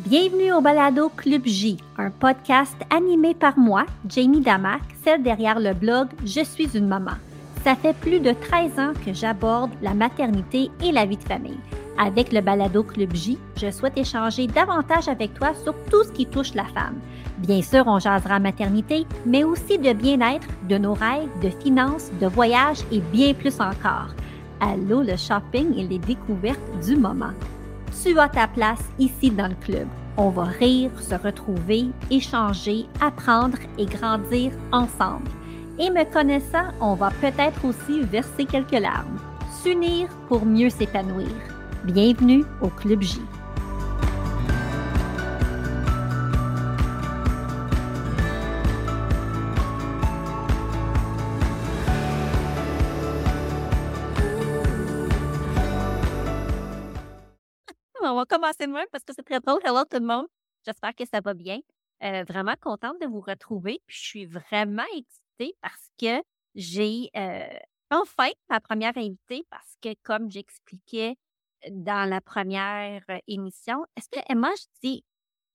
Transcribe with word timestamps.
Bienvenue 0.00 0.52
au 0.52 0.60
Balado 0.60 1.08
Club 1.08 1.46
J, 1.46 1.78
un 1.96 2.10
podcast 2.10 2.76
animé 2.90 3.32
par 3.32 3.58
moi, 3.58 3.86
Jamie 4.06 4.42
Damac, 4.42 4.82
celle 5.02 5.22
derrière 5.22 5.58
le 5.58 5.72
blog 5.72 6.08
Je 6.22 6.44
suis 6.44 6.68
une 6.76 6.86
maman. 6.86 7.12
Ça 7.64 7.74
fait 7.74 7.94
plus 7.94 8.20
de 8.20 8.32
13 8.32 8.78
ans 8.78 8.92
que 9.06 9.14
j'aborde 9.14 9.70
la 9.80 9.94
maternité 9.94 10.70
et 10.84 10.92
la 10.92 11.06
vie 11.06 11.16
de 11.16 11.22
famille. 11.22 11.58
Avec 11.96 12.30
le 12.30 12.42
Balado 12.42 12.82
Club 12.82 13.14
J, 13.14 13.38
je 13.56 13.70
souhaite 13.70 13.96
échanger 13.96 14.46
davantage 14.46 15.08
avec 15.08 15.32
toi 15.32 15.54
sur 15.64 15.74
tout 15.90 16.04
ce 16.04 16.12
qui 16.12 16.26
touche 16.26 16.52
la 16.52 16.66
femme. 16.66 17.00
Bien 17.38 17.62
sûr, 17.62 17.84
on 17.86 17.98
jasera 17.98 18.38
maternité, 18.38 19.06
mais 19.24 19.44
aussi 19.44 19.78
de 19.78 19.94
bien-être, 19.94 20.46
de 20.68 20.76
nos 20.76 20.92
rêves, 20.92 21.30
de 21.42 21.48
finances, 21.48 22.10
de 22.20 22.26
voyages 22.26 22.84
et 22.92 23.00
bien 23.00 23.32
plus 23.32 23.58
encore. 23.60 24.10
Allô 24.60 25.00
le 25.00 25.16
shopping 25.16 25.74
et 25.78 25.86
les 25.86 25.98
découvertes 25.98 26.86
du 26.86 26.96
moment. 26.96 27.32
Tu 28.02 28.18
as 28.20 28.28
ta 28.28 28.46
place 28.46 28.84
ici 29.00 29.30
dans 29.30 29.48
le 29.48 29.56
club. 29.56 29.88
On 30.16 30.30
va 30.30 30.44
rire, 30.44 30.90
se 31.00 31.14
retrouver, 31.14 31.86
échanger, 32.10 32.86
apprendre 33.00 33.58
et 33.78 33.86
grandir 33.86 34.52
ensemble. 34.70 35.28
Et 35.78 35.90
me 35.90 36.04
connaissant, 36.04 36.68
on 36.80 36.94
va 36.94 37.10
peut-être 37.20 37.64
aussi 37.64 38.02
verser 38.02 38.44
quelques 38.44 38.70
larmes. 38.70 39.18
S'unir 39.62 40.08
pour 40.28 40.46
mieux 40.46 40.70
s'épanouir. 40.70 41.26
Bienvenue 41.84 42.44
au 42.62 42.68
Club 42.68 43.02
J. 43.02 43.20
On 58.08 58.14
va 58.14 58.24
commencer 58.24 58.66
de 58.66 58.72
même 58.72 58.86
parce 58.92 59.02
que 59.02 59.12
c'est 59.12 59.24
très 59.24 59.40
drôle. 59.40 59.60
Hello 59.64 59.84
tout 59.84 59.98
le 59.98 60.06
monde. 60.06 60.26
J'espère 60.64 60.94
que 60.94 61.04
ça 61.04 61.20
va 61.20 61.34
bien. 61.34 61.58
Euh, 62.04 62.22
vraiment 62.24 62.54
contente 62.60 63.00
de 63.00 63.06
vous 63.06 63.20
retrouver. 63.20 63.80
Puis 63.86 63.96
je 63.96 64.06
suis 64.06 64.26
vraiment 64.26 64.84
excitée 64.94 65.56
parce 65.60 65.90
que 65.98 66.22
j'ai 66.54 67.10
euh, 67.16 67.58
enfin 67.90 68.30
ma 68.48 68.60
première 68.60 68.96
invitée 68.96 69.44
parce 69.50 69.76
que 69.82 69.88
comme 70.04 70.30
j'expliquais 70.30 71.16
dans 71.70 72.08
la 72.08 72.20
première 72.20 73.02
euh, 73.10 73.18
émission, 73.26 73.84
est-ce 73.96 74.08
que 74.08 74.20
Emma, 74.30 74.50
je 74.56 74.88
dis 74.88 75.04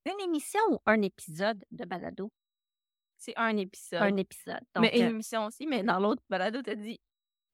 une 0.05 0.19
émission 0.19 0.59
ou 0.71 0.79
un 0.85 1.01
épisode 1.03 1.63
de 1.71 1.85
balado? 1.85 2.31
C'est 3.17 3.37
un 3.37 3.55
épisode. 3.55 4.01
Un 4.01 4.17
épisode. 4.17 4.61
Donc, 4.75 4.81
mais 4.81 4.99
une 4.99 5.05
euh, 5.05 5.09
émission 5.11 5.45
aussi, 5.45 5.67
mais 5.67 5.83
dans 5.83 5.99
l'autre 5.99 6.23
balado, 6.29 6.61
t'as 6.61 6.75
dit 6.75 6.99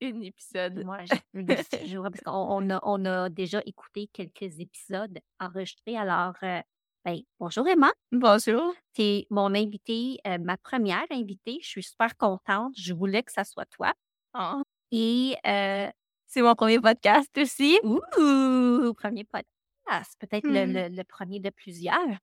une 0.01 0.23
épisode. 0.23 0.83
Moi, 0.83 0.99
je, 1.05 1.13
parce 2.01 2.21
qu'on 2.21 2.31
on 2.31 2.69
a, 2.69 2.79
on 2.83 3.05
a 3.05 3.29
déjà 3.29 3.61
écouté 3.65 4.09
quelques 4.13 4.59
épisodes 4.59 5.17
enregistrés. 5.39 5.97
Alors, 5.97 6.33
euh, 6.43 6.61
ben, 7.05 7.19
bonjour 7.39 7.67
Emma. 7.67 7.91
Bonjour. 8.11 8.73
C'est 8.95 9.27
mon 9.29 9.53
invitée, 9.55 10.19
euh, 10.27 10.37
ma 10.39 10.57
première 10.57 11.05
invitée. 11.11 11.59
Je 11.61 11.67
suis 11.67 11.83
super 11.83 12.15
contente. 12.17 12.73
Je 12.77 12.93
voulais 12.93 13.23
que 13.23 13.31
ça 13.31 13.43
soit 13.43 13.65
toi. 13.65 13.93
Ah, 14.33 14.61
Et, 14.91 15.35
euh, 15.45 15.89
C'est 16.27 16.41
mon 16.41 16.55
premier 16.55 16.79
podcast 16.79 17.35
aussi. 17.37 17.79
ouh, 17.83 18.93
premier 18.93 19.23
podcast. 19.23 20.15
Peut-être 20.19 20.45
le, 20.47 20.65
le- 20.65 20.95
le 20.95 21.03
premier 21.03 21.39
de 21.39 21.49
plusieurs. 21.49 22.17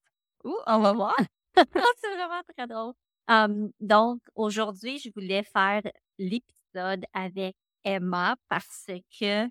Ouh, 0.45 0.57
on 0.67 0.79
va 0.81 0.93
voir. 0.93 1.17
C'est 1.99 2.15
vraiment 2.15 2.43
très 2.57 2.67
drôle. 2.67 2.93
Um, 3.29 3.71
donc, 3.81 4.21
aujourd'hui, 4.35 4.99
je 4.99 5.09
voulais 5.15 5.43
faire 5.45 5.81
l'épisode 6.19 7.05
avec 7.15 7.57
Emma 7.85 8.37
parce 8.49 8.87
que 9.21 9.49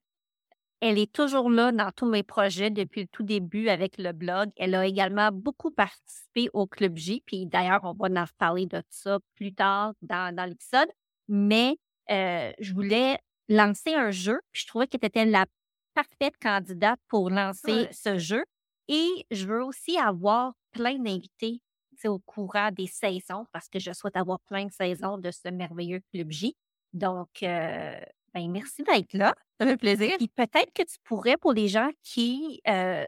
elle 0.85 0.99
est 0.99 1.13
toujours 1.13 1.49
là 1.49 1.71
dans 1.71 1.91
tous 1.91 2.05
mes 2.05 2.23
projets 2.23 2.69
depuis 2.69 3.03
le 3.03 3.07
tout 3.07 3.23
début 3.23 3.69
avec 3.69 3.97
le 3.97 4.11
blog. 4.11 4.49
Elle 4.57 4.75
a 4.75 4.85
également 4.85 5.31
beaucoup 5.31 5.71
participé 5.71 6.49
au 6.51 6.67
Club 6.67 6.97
J, 6.97 7.23
puis 7.25 7.45
d'ailleurs, 7.45 7.79
on 7.83 7.93
va 7.93 8.21
en 8.21 8.25
reparler 8.25 8.65
de 8.65 8.83
ça 8.89 9.17
plus 9.35 9.53
tard 9.53 9.93
dans, 10.01 10.35
dans 10.35 10.43
l'épisode. 10.43 10.89
Mais 11.29 11.77
euh, 12.11 12.51
je 12.59 12.73
voulais 12.73 13.17
lancer 13.47 13.93
un 13.93 14.11
jeu, 14.11 14.41
puis 14.51 14.63
je 14.63 14.67
trouvais 14.67 14.87
que 14.87 14.97
tu 14.97 15.05
étais 15.05 15.23
la 15.23 15.45
parfaite 15.93 16.35
candidate 16.41 16.99
pour 17.07 17.29
lancer 17.29 17.87
ce 17.93 18.17
jeu. 18.17 18.43
Et 18.89 19.07
je 19.31 19.45
veux 19.45 19.63
aussi 19.63 19.97
avoir 19.97 20.51
plein 20.73 20.97
d'invités 20.97 21.61
au 22.03 22.19
courant 22.19 22.71
des 22.71 22.87
saisons 22.87 23.45
parce 23.53 23.69
que 23.69 23.79
je 23.79 23.93
souhaite 23.93 24.17
avoir 24.17 24.39
plein 24.41 24.65
de 24.65 24.71
saisons 24.71 25.17
de 25.17 25.31
ce 25.31 25.47
merveilleux 25.47 26.01
Club 26.11 26.29
J. 26.31 26.57
Donc, 26.91 27.41
euh, 27.43 27.99
ben, 28.33 28.49
merci 28.51 28.83
d'être 28.83 29.13
là. 29.13 29.35
Ça 29.59 29.65
fait 29.67 29.77
plaisir. 29.77 30.17
Puis 30.17 30.27
peut-être 30.27 30.73
que 30.73 30.83
tu 30.83 30.95
pourrais, 31.03 31.37
pour 31.37 31.53
les 31.53 31.67
gens 31.67 31.89
qui 32.03 32.61
euh, 32.67 33.05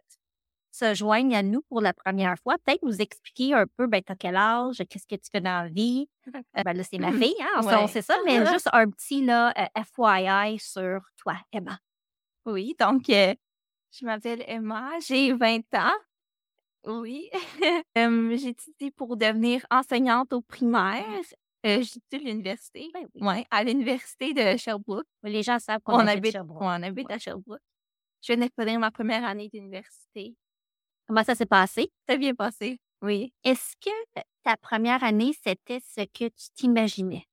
se 0.71 0.93
joignent 0.93 1.35
à 1.35 1.41
nous 1.43 1.61
pour 1.69 1.81
la 1.81 1.93
première 1.93 2.35
fois, 2.43 2.55
peut-être 2.63 2.83
nous 2.83 3.01
expliquer 3.01 3.53
un 3.53 3.65
peu, 3.77 3.87
ben, 3.87 4.01
t'as 4.03 4.15
quel 4.15 4.35
âge, 4.35 4.83
qu'est-ce 4.89 5.07
que 5.07 5.15
tu 5.15 5.29
fais 5.31 5.41
dans 5.41 5.63
la 5.63 5.69
vie? 5.69 6.07
Euh, 6.33 6.63
ben 6.63 6.73
là, 6.73 6.83
c'est 6.83 6.97
ma 6.99 7.11
fille, 7.11 7.35
hein, 7.41 7.61
on, 7.61 7.65
Ouais. 7.67 7.75
on 7.75 7.87
sait 7.87 8.01
ça, 8.01 8.15
mais 8.25 8.35
juste 8.53 8.69
un 8.73 8.89
petit 8.89 9.25
là, 9.25 9.53
euh, 9.57 9.83
FYI 9.83 10.59
sur 10.59 11.01
toi, 11.17 11.35
Emma. 11.51 11.79
Oui, 12.45 12.75
donc, 12.79 13.03
je 13.07 14.05
m'appelle 14.05 14.43
Emma, 14.47 14.91
j'ai 15.05 15.33
20 15.33 15.61
ans. 15.75 15.93
Oui. 16.87 17.29
J'étudie 17.95 18.91
pour 18.91 19.17
devenir 19.17 19.65
enseignante 19.71 20.33
au 20.33 20.41
primaire. 20.41 21.03
Euh, 21.65 21.83
l'université. 22.13 22.89
Ben 22.93 23.07
oui. 23.15 23.21
Oui, 23.21 23.45
à 23.49 23.63
l'université 23.63 24.33
de 24.33 24.57
Sherbrooke. 24.57 25.07
Les 25.23 25.43
gens 25.43 25.59
savent 25.59 25.81
qu'on 25.81 25.93
On 25.93 25.99
habite 25.99 26.17
habite, 26.17 26.31
Sherbrooke. 26.33 26.61
on 26.61 26.83
habite 26.83 27.11
à 27.11 27.17
Sherbrooke. 27.17 27.61
Je 28.21 28.33
viens 28.33 28.45
de 28.45 28.51
finir 28.59 28.79
ma 28.79 28.91
première 28.91 29.23
année 29.25 29.49
d'université. 29.49 30.35
Comment 31.07 31.23
ça 31.23 31.35
s'est 31.35 31.45
passé? 31.45 31.91
Ça 32.07 32.17
bien 32.17 32.33
passé. 32.33 32.79
Oui. 33.01 33.33
Est-ce 33.43 33.75
que 33.79 34.21
ta 34.43 34.57
première 34.57 35.03
année, 35.03 35.33
c'était 35.43 35.79
ce 35.79 36.01
que 36.01 36.25
tu 36.25 36.49
t'imaginais? 36.55 37.25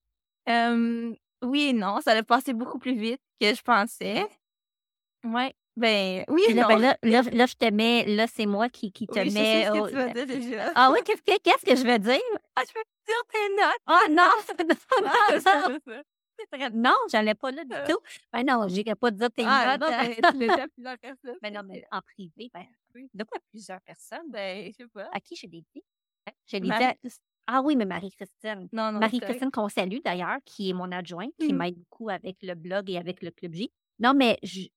Euh, 0.49 1.15
oui 1.43 1.63
et 1.69 1.73
non, 1.73 2.01
ça 2.01 2.13
a 2.13 2.23
passé 2.23 2.53
beaucoup 2.53 2.79
plus 2.79 2.95
vite 2.95 3.21
que 3.41 3.55
je 3.55 3.63
pensais. 3.63 4.27
Ouais. 5.25 5.55
Ben, 5.77 6.25
oui 6.29 6.43
Là, 6.55 6.63
non. 6.63 6.69
ben 6.69 6.79
là, 6.79 6.97
là, 7.03 7.23
là, 7.33 7.47
je 7.47 7.55
te 7.55 7.71
mets, 7.73 8.05
là, 8.05 8.27
c'est 8.27 8.45
moi 8.47 8.69
qui, 8.69 8.93
qui 8.93 9.07
te 9.07 9.19
Oui, 9.19 9.25
je 9.27 9.31
sais 9.31 9.41
mets. 9.43 9.65
ce 9.67 9.71
que 9.73 9.89
tu 9.89 9.95
vas 9.95 10.09
dire 10.13 10.27
déjà. 10.27 10.73
Ah 10.77 10.91
oui, 10.93 10.99
qu'est-ce 11.05 11.23
que, 11.23 11.39
qu'est-ce 11.41 11.65
que 11.65 11.75
je 11.77 11.83
vais 11.85 11.99
dire? 11.99 12.21
Ah, 12.57 12.63
je 12.69 12.73
peux 12.75 12.81
te 12.83 13.07
dire 13.07 13.23
tes 13.33 13.55
notes. 13.57 13.83
Ah 13.87 14.03
non, 14.11 14.23
Ah, 14.29 14.43
c'est 14.47 14.57
c'est 15.31 15.41
ça. 15.41 15.71
c'est 16.39 16.57
vrai. 16.57 16.71
non, 16.75 16.95
j'allais 17.11 17.35
pas 17.35 17.51
là 17.53 17.65
du 17.65 17.75
Euh. 17.75 17.87
tout. 17.89 17.99
Ben 18.33 18.45
non, 18.45 18.69
j'irais 18.69 18.95
pas 18.97 19.11
dire 19.11 19.31
tes 19.31 19.45
Ah, 19.47 19.79
notes. 19.79 19.91
non, 19.91 19.97
ben, 19.97 20.15
tu 20.15 20.25
à 20.51 20.69
plusieurs 20.69 20.99
personnes. 20.99 21.37
Ben 21.43 21.55
non, 21.55 21.63
mais 21.67 21.85
en 21.91 22.01
privé, 22.03 22.51
ben 22.53 22.65
Oui. 22.95 23.09
de 23.15 23.25
quoi 23.25 23.39
plusieurs 23.51 23.81
personnes? 23.81 24.29
Ben, 24.31 24.67
je 24.71 24.77
sais 24.85 24.89
pas. 24.93 25.09
À 25.13 25.21
qui 25.21 25.37
je 25.37 25.47
l'ai 25.47 25.65
dit? 25.75 25.83
Hein? 26.27 26.33
Je 26.47 26.57
l'ai 26.59 26.69
dit 27.03 27.15
Ah 27.47 27.63
oui, 27.63 27.77
mais 27.77 27.87
Marie-Christine. 27.87 28.69
Non, 28.73 28.93
non. 28.93 28.99
Marie-Christine 29.01 29.51
qu'on 29.51 29.69
salue 29.71 29.99
d'ailleurs, 30.05 30.37
qui 30.45 30.69
est 30.71 30.75
mon 30.75 30.93
adjointe, 30.93 31.33
qui 31.41 31.53
Mhm. 31.53 31.59
m'aide 31.59 31.77
beaucoup 31.79 32.11
avec 32.11 32.37
le 32.43 32.55
blog 32.55 32.91
et 32.91 32.99
avec 32.99 33.23
le 33.23 33.31
Club 33.31 33.55
J. 33.55 33.73
Non, 33.99 34.13
mais 34.15 34.39
je- 34.43 34.69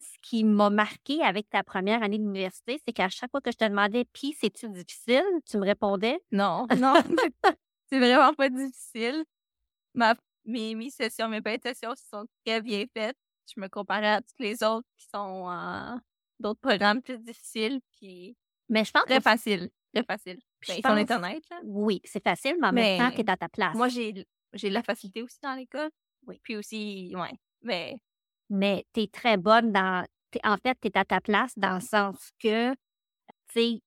ce 0.00 0.18
qui 0.22 0.44
m'a 0.44 0.70
marqué 0.70 1.22
avec 1.22 1.48
ta 1.50 1.62
première 1.62 2.02
année 2.02 2.18
d'université, 2.18 2.80
c'est 2.84 2.92
qu'à 2.92 3.08
chaque 3.08 3.30
fois 3.30 3.40
que 3.40 3.50
je 3.52 3.56
te 3.56 3.64
demandais, 3.64 4.04
puis 4.12 4.34
c'est-tu 4.38 4.68
difficile, 4.68 5.24
tu 5.48 5.58
me 5.58 5.64
répondais, 5.64 6.18
Non, 6.32 6.66
non. 6.78 6.94
c'est 7.90 7.98
vraiment 7.98 8.34
pas 8.34 8.48
difficile. 8.48 9.24
Ma, 9.94 10.14
mes, 10.44 10.74
mes 10.74 10.90
sessions, 10.90 11.28
mes 11.28 11.42
sessions 11.62 11.94
sont 12.10 12.26
très 12.44 12.60
bien 12.62 12.84
faites. 12.92 13.16
Je 13.54 13.60
me 13.60 13.68
comparais 13.68 14.08
à 14.14 14.20
toutes 14.22 14.38
les 14.38 14.62
autres 14.62 14.86
qui 14.96 15.06
sont 15.12 15.18
en 15.18 16.00
d'autres 16.38 16.60
programmes 16.60 17.02
plus 17.02 17.18
difficiles, 17.18 17.80
puis 17.98 18.36
mais 18.70 18.84
je 18.84 18.92
pense 18.92 19.02
très 19.04 19.16
que 19.18 19.22
facile. 19.22 19.70
Très 19.92 20.04
facile. 20.04 20.38
Ben, 20.66 21.10
honnête, 21.10 21.44
là. 21.50 21.60
oui, 21.64 22.00
c'est 22.04 22.22
facile, 22.22 22.56
mais 22.60 22.68
en 22.68 22.72
même 22.72 22.98
temps, 22.98 23.08
Mais 23.08 23.14
tu 23.16 23.20
es 23.22 23.30
à 23.30 23.36
ta 23.36 23.48
place. 23.48 23.74
Moi, 23.74 23.88
j'ai 23.88 24.26
j'ai 24.52 24.68
de 24.68 24.74
la 24.74 24.82
facilité 24.82 25.22
aussi 25.22 25.38
dans 25.42 25.54
l'école. 25.54 25.90
Oui. 26.26 26.40
Puis 26.42 26.56
aussi, 26.56 27.12
ouais. 27.14 27.32
Mais 27.62 28.00
mais 28.50 28.84
tu 28.92 29.02
es 29.02 29.06
très 29.06 29.36
bonne 29.36 29.72
dans. 29.72 30.04
t'es- 30.30 30.40
en 30.44 30.56
fait, 30.58 30.76
tu 30.80 30.88
es 30.88 30.98
à 30.98 31.04
ta 31.04 31.20
place 31.20 31.52
dans 31.56 31.74
le 31.74 31.80
sens 31.80 32.30
que, 32.38 32.72
tu 33.48 33.80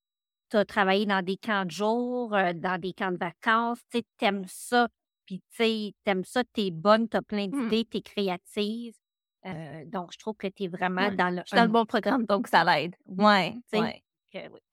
tu 0.49 0.57
as 0.57 0.65
travaillé 0.65 1.05
dans 1.07 1.23
des 1.23 1.37
camps 1.37 1.65
de 1.65 1.71
jour, 1.71 2.35
euh, 2.35 2.53
dans 2.53 2.79
des 2.79 2.93
camps 2.93 3.11
de 3.11 3.17
vacances, 3.17 3.79
tu 3.91 3.99
sais, 3.99 4.03
t'aimes 4.17 4.45
ça. 4.47 4.87
Puis, 5.25 5.39
tu 5.39 5.55
sais, 5.55 5.93
t'aimes 6.03 6.23
ça, 6.25 6.43
t'es 6.53 6.69
bonne, 6.69 7.07
t'as 7.09 7.21
plein 7.21 7.47
Hmm. 7.47 7.63
d'idées, 7.69 7.85
t'es 7.85 8.01
créative. 8.01 8.93
Euh, 9.45 9.83
donc, 9.85 10.11
je 10.13 10.19
trouve 10.19 10.35
que 10.35 10.47
tu 10.47 10.63
es 10.63 10.67
vraiment 10.67 11.07
Ouais, 11.07 11.15
dans 11.15 11.29
le. 11.29 11.41
je 11.41 11.47
suis 11.47 11.55
dans 11.55 11.61
un- 11.63 11.65
le 11.65 11.71
bon 11.71 11.85
programme, 11.85 12.25
donc 12.25 12.47
ça 12.47 12.63
l'aide. 12.63 12.95
Ouais. 13.07 13.53
Tu 13.71 13.79
oui. 13.79 14.01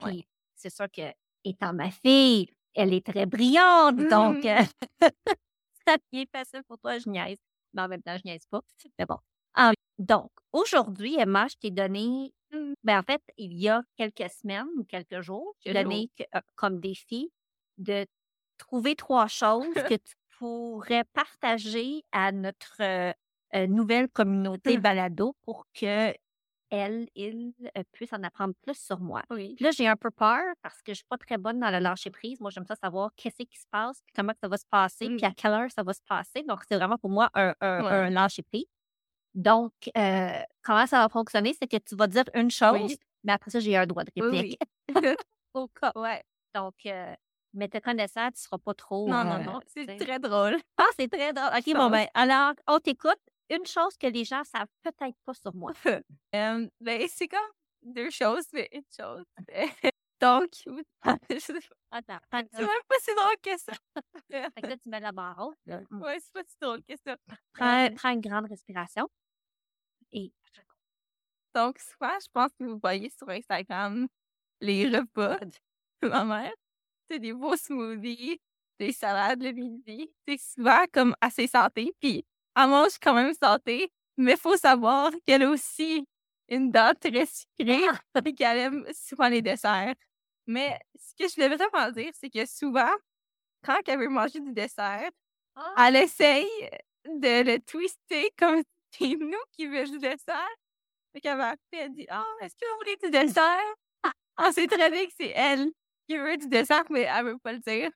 Puis, 0.00 0.26
c'est 0.54 0.70
sûr 0.70 0.86
que, 0.90 1.02
étant 1.44 1.72
ma 1.72 1.90
fille, 1.90 2.48
elle 2.74 2.92
est 2.92 3.06
très 3.06 3.24
brillante. 3.26 3.96
Donc, 4.10 4.44
euh, 4.44 4.60
ça 5.86 5.96
devient 6.12 6.26
facile 6.30 6.62
pour 6.68 6.78
toi, 6.78 6.98
je 6.98 7.08
niaise. 7.08 7.38
Mais 7.72 7.82
en 7.82 7.88
même 7.88 8.02
temps, 8.02 8.16
je 8.16 8.22
niaise 8.24 8.46
pas. 8.50 8.60
Mais 8.98 9.06
bon. 9.06 9.16
Ah, 9.54 9.72
donc, 9.98 10.30
aujourd'hui, 10.52 11.16
Emma, 11.18 11.46
je 11.48 11.56
t'ai 11.56 11.70
donné, 11.70 12.32
Mm. 12.52 12.72
ben, 12.82 12.98
en 12.98 13.02
fait, 13.02 13.22
il 13.36 13.52
y 13.58 13.68
a 13.68 13.82
quelques 13.96 14.28
semaines 14.30 14.66
ou 14.76 14.84
quelques 14.84 15.20
jours, 15.20 15.54
je 15.64 15.70
t'ai 15.72 15.82
donné 15.82 16.10
que- 16.16 16.24
euh, 16.36 16.40
comme 16.56 16.80
défi 16.80 17.30
de 17.78 18.06
trouver 18.58 18.96
trois 18.96 19.26
choses 19.28 19.72
que 19.74 19.94
tu 19.94 20.14
pourrais 20.38 21.04
partager 21.12 22.02
à 22.12 22.32
notre 22.32 22.76
euh, 22.80 23.12
euh, 23.54 23.66
nouvelle 23.66 24.08
communauté 24.08 24.78
Mm. 24.78 24.80
balado 24.80 25.36
pour 25.42 25.66
que 25.74 26.12
elle, 26.72 27.08
il 27.16 27.52
euh, 27.76 27.82
puisse 27.92 28.12
en 28.12 28.22
apprendre 28.22 28.54
plus 28.62 28.78
sur 28.78 29.00
moi. 29.00 29.22
Oui. 29.30 29.54
Puis 29.56 29.64
là, 29.64 29.72
j'ai 29.72 29.88
un 29.88 29.96
peu 29.96 30.10
peur 30.12 30.40
parce 30.62 30.80
que 30.82 30.92
je 30.92 30.98
suis 30.98 31.04
pas 31.08 31.18
très 31.18 31.36
bonne 31.36 31.58
dans 31.58 31.70
le 31.70 31.80
lâcher 31.80 32.10
prise. 32.10 32.40
Moi, 32.40 32.50
j'aime 32.50 32.64
ça 32.66 32.76
savoir 32.76 33.10
qu'est-ce 33.16 33.42
qui 33.42 33.58
se 33.58 33.66
passe, 33.72 34.00
puis 34.06 34.12
comment 34.14 34.32
ça 34.40 34.46
va 34.48 34.56
se 34.56 34.66
passer, 34.70 35.08
Mm. 35.08 35.16
puis 35.16 35.26
à 35.26 35.32
quelle 35.32 35.52
heure 35.52 35.70
ça 35.72 35.82
va 35.82 35.92
se 35.92 36.02
passer. 36.06 36.42
Donc, 36.44 36.60
c'est 36.68 36.76
vraiment 36.76 36.96
pour 36.96 37.10
moi 37.10 37.28
un, 37.34 37.54
un, 37.60 37.82
Ouais. 37.84 37.90
un 37.90 38.10
lâcher 38.10 38.42
prise. 38.42 38.66
Donc, 39.34 39.72
euh, 39.96 40.38
comment 40.62 40.86
ça 40.86 41.00
va 41.00 41.08
fonctionner? 41.08 41.54
C'est 41.60 41.68
que 41.68 41.76
tu 41.76 41.94
vas 41.96 42.06
dire 42.06 42.24
une 42.34 42.50
chose, 42.50 42.80
Oui. 42.82 42.98
mais 43.24 43.32
après 43.32 43.50
ça, 43.50 43.60
j'ai 43.60 43.76
un 43.76 43.86
droit 43.86 44.04
de 44.04 44.10
réplique. 44.16 44.58
oui. 44.62 44.88
Au 45.54 45.68
cas. 45.68 45.92
Ouais. 45.96 46.22
Donc, 46.54 46.74
euh, 46.86 47.14
mais 47.54 47.68
te 47.68 47.78
connaissant, 47.78 48.30
tu 48.30 48.40
seras 48.40 48.58
pas 48.58 48.74
trop. 48.74 49.08
Non, 49.08 49.24
non, 49.24 49.36
euh, 49.40 49.44
non. 49.44 49.60
C'est 49.66 49.96
très 49.96 50.18
drôle. 50.18 50.56
Ah, 50.78 50.84
c'est 50.98 51.08
très 51.08 51.32
drôle. 51.32 51.50
OK, 51.56 51.74
bon, 51.74 51.90
ben, 51.90 52.06
alors, 52.14 52.52
on 52.66 52.78
t'écoute. 52.78 53.18
Une 53.50 53.66
chose 53.66 53.96
que 53.96 54.06
les 54.06 54.24
gens 54.24 54.42
savent 54.44 54.68
peut-être 54.82 55.16
pas 55.24 55.34
sur 55.34 55.52
moi. 55.54 55.72
Euh, 56.36 56.68
ben, 56.80 57.02
c'est 57.08 57.26
comme 57.26 57.40
deux 57.82 58.08
choses, 58.10 58.46
mais 58.52 58.68
une 58.72 58.84
chose. 58.96 59.24
Donc, 60.20 60.50
je 61.30 61.38
sais 61.38 61.52
pas. 61.54 61.98
Attends, 61.98 62.18
c'est 62.30 62.58
même 62.60 62.68
pas 62.88 62.96
si 63.00 63.14
drôle 63.14 63.36
que 63.42 63.58
ça. 63.58 63.72
Fait 64.30 64.60
que 64.62 64.66
là, 64.66 64.76
tu 64.76 64.88
mets 64.88 65.00
la 65.00 65.12
barre 65.12 65.38
haute. 65.38 65.58
là. 65.66 65.80
ouais, 65.90 66.18
c'est 66.20 66.32
pas 66.32 66.42
si 66.44 66.56
drôle 66.60 66.82
que 66.84 66.94
ça. 67.04 67.16
Prends, 67.54 67.86
Euh, 67.86 67.90
prends 67.96 68.10
une 68.10 68.20
grande 68.20 68.46
respiration. 68.46 69.08
Et 70.12 70.32
Donc, 71.54 71.78
souvent, 71.78 72.16
je 72.20 72.28
pense 72.32 72.50
que 72.58 72.64
vous 72.64 72.78
voyez 72.80 73.10
sur 73.10 73.28
Instagram 73.28 74.06
les 74.60 74.88
repas 74.88 75.38
de 76.02 76.08
ma 76.08 76.24
mère. 76.24 76.52
C'est 77.10 77.18
des 77.18 77.32
beaux 77.32 77.56
smoothies, 77.56 78.40
des 78.78 78.92
salades 78.92 79.42
le 79.42 79.52
midi. 79.52 80.12
C'est 80.28 80.38
souvent 80.38 80.84
comme 80.92 81.14
assez 81.20 81.46
santé. 81.46 81.92
Puis, 82.00 82.24
elle 82.56 82.68
mange 82.68 82.98
quand 83.02 83.14
même 83.14 83.34
santé, 83.34 83.90
mais 84.16 84.36
faut 84.36 84.56
savoir 84.56 85.10
qu'elle 85.26 85.42
a 85.42 85.50
aussi 85.50 86.06
une 86.48 86.70
dent 86.70 86.92
très 87.00 87.26
sucrée 87.26 87.84
et 88.24 88.34
qu'elle 88.34 88.58
aime 88.58 88.86
souvent 88.92 89.28
les 89.28 89.42
desserts. 89.42 89.94
Mais 90.46 90.78
ce 90.98 91.14
que 91.14 91.28
je 91.28 91.34
voulais 91.34 91.54
vraiment 91.56 91.90
dire, 91.92 92.10
c'est 92.14 92.30
que 92.30 92.44
souvent, 92.46 92.90
quand 93.64 93.78
elle 93.86 93.98
veut 94.00 94.08
manger 94.08 94.40
du 94.40 94.52
dessert, 94.52 95.10
elle 95.78 95.96
essaye 95.96 96.48
de 97.06 97.42
le 97.44 97.58
twister 97.60 98.30
comme 98.38 98.62
si 98.92 99.10
c'est 99.10 99.16
nous 99.16 99.38
qui 99.52 99.66
veut 99.66 99.84
du 99.84 99.98
dessert. 99.98 100.48
Fait 101.12 101.20
qu'elle 101.20 101.36
m'a 101.38 101.48
appelé, 101.50 101.82
elle 101.82 101.92
dit 101.92 102.06
Ah, 102.08 102.24
est-ce 102.40 102.54
que 102.56 102.64
vous 102.70 102.78
voulez 102.78 102.96
du 103.02 103.10
dessert? 103.10 103.74
On 104.38 104.50
sait 104.52 104.66
très 104.66 104.90
bien 104.90 105.04
que 105.06 105.12
c'est 105.18 105.32
elle 105.34 105.70
qui 106.08 106.16
veut 106.16 106.36
du 106.36 106.48
dessert, 106.48 106.84
mais 106.90 107.02
elle 107.02 107.24
veut 107.26 107.38
pas 107.38 107.52
le 107.52 107.58
dire. 107.60 107.90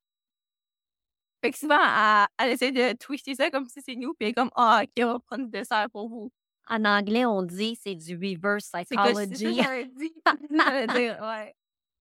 Fait 1.43 1.51
que 1.51 1.59
souvent, 1.59 1.79
elle, 1.81 2.27
elle 2.39 2.51
essaie 2.53 2.73
de 2.73 2.93
twister 2.97 3.35
ça 3.35 3.51
comme 3.51 3.67
si 3.69 3.81
c'est 3.83 3.97
nous, 3.97 4.15
puis 4.15 4.27
elle 4.27 4.29
est 4.31 4.35
comme 4.35 4.51
Ah, 4.55 4.83
ok, 4.85 4.91
on 5.05 5.13
va 5.13 5.19
prendre 5.21 5.45
du 5.45 5.51
dessert 5.51 5.87
pour 5.93 6.09
vous. 6.09 6.31
en 6.69 6.85
anglais, 6.85 7.25
on 7.27 7.43
dit 7.43 7.77
c'est 7.83 7.95
du 7.95 8.15
reverse 8.17 8.71
que 8.71 8.79
c'est 8.79 8.97
que 8.97 9.03
psychology. 9.03 9.63
J'allais 9.63 10.87
dire, 10.87 11.19
ouais. 11.23 11.55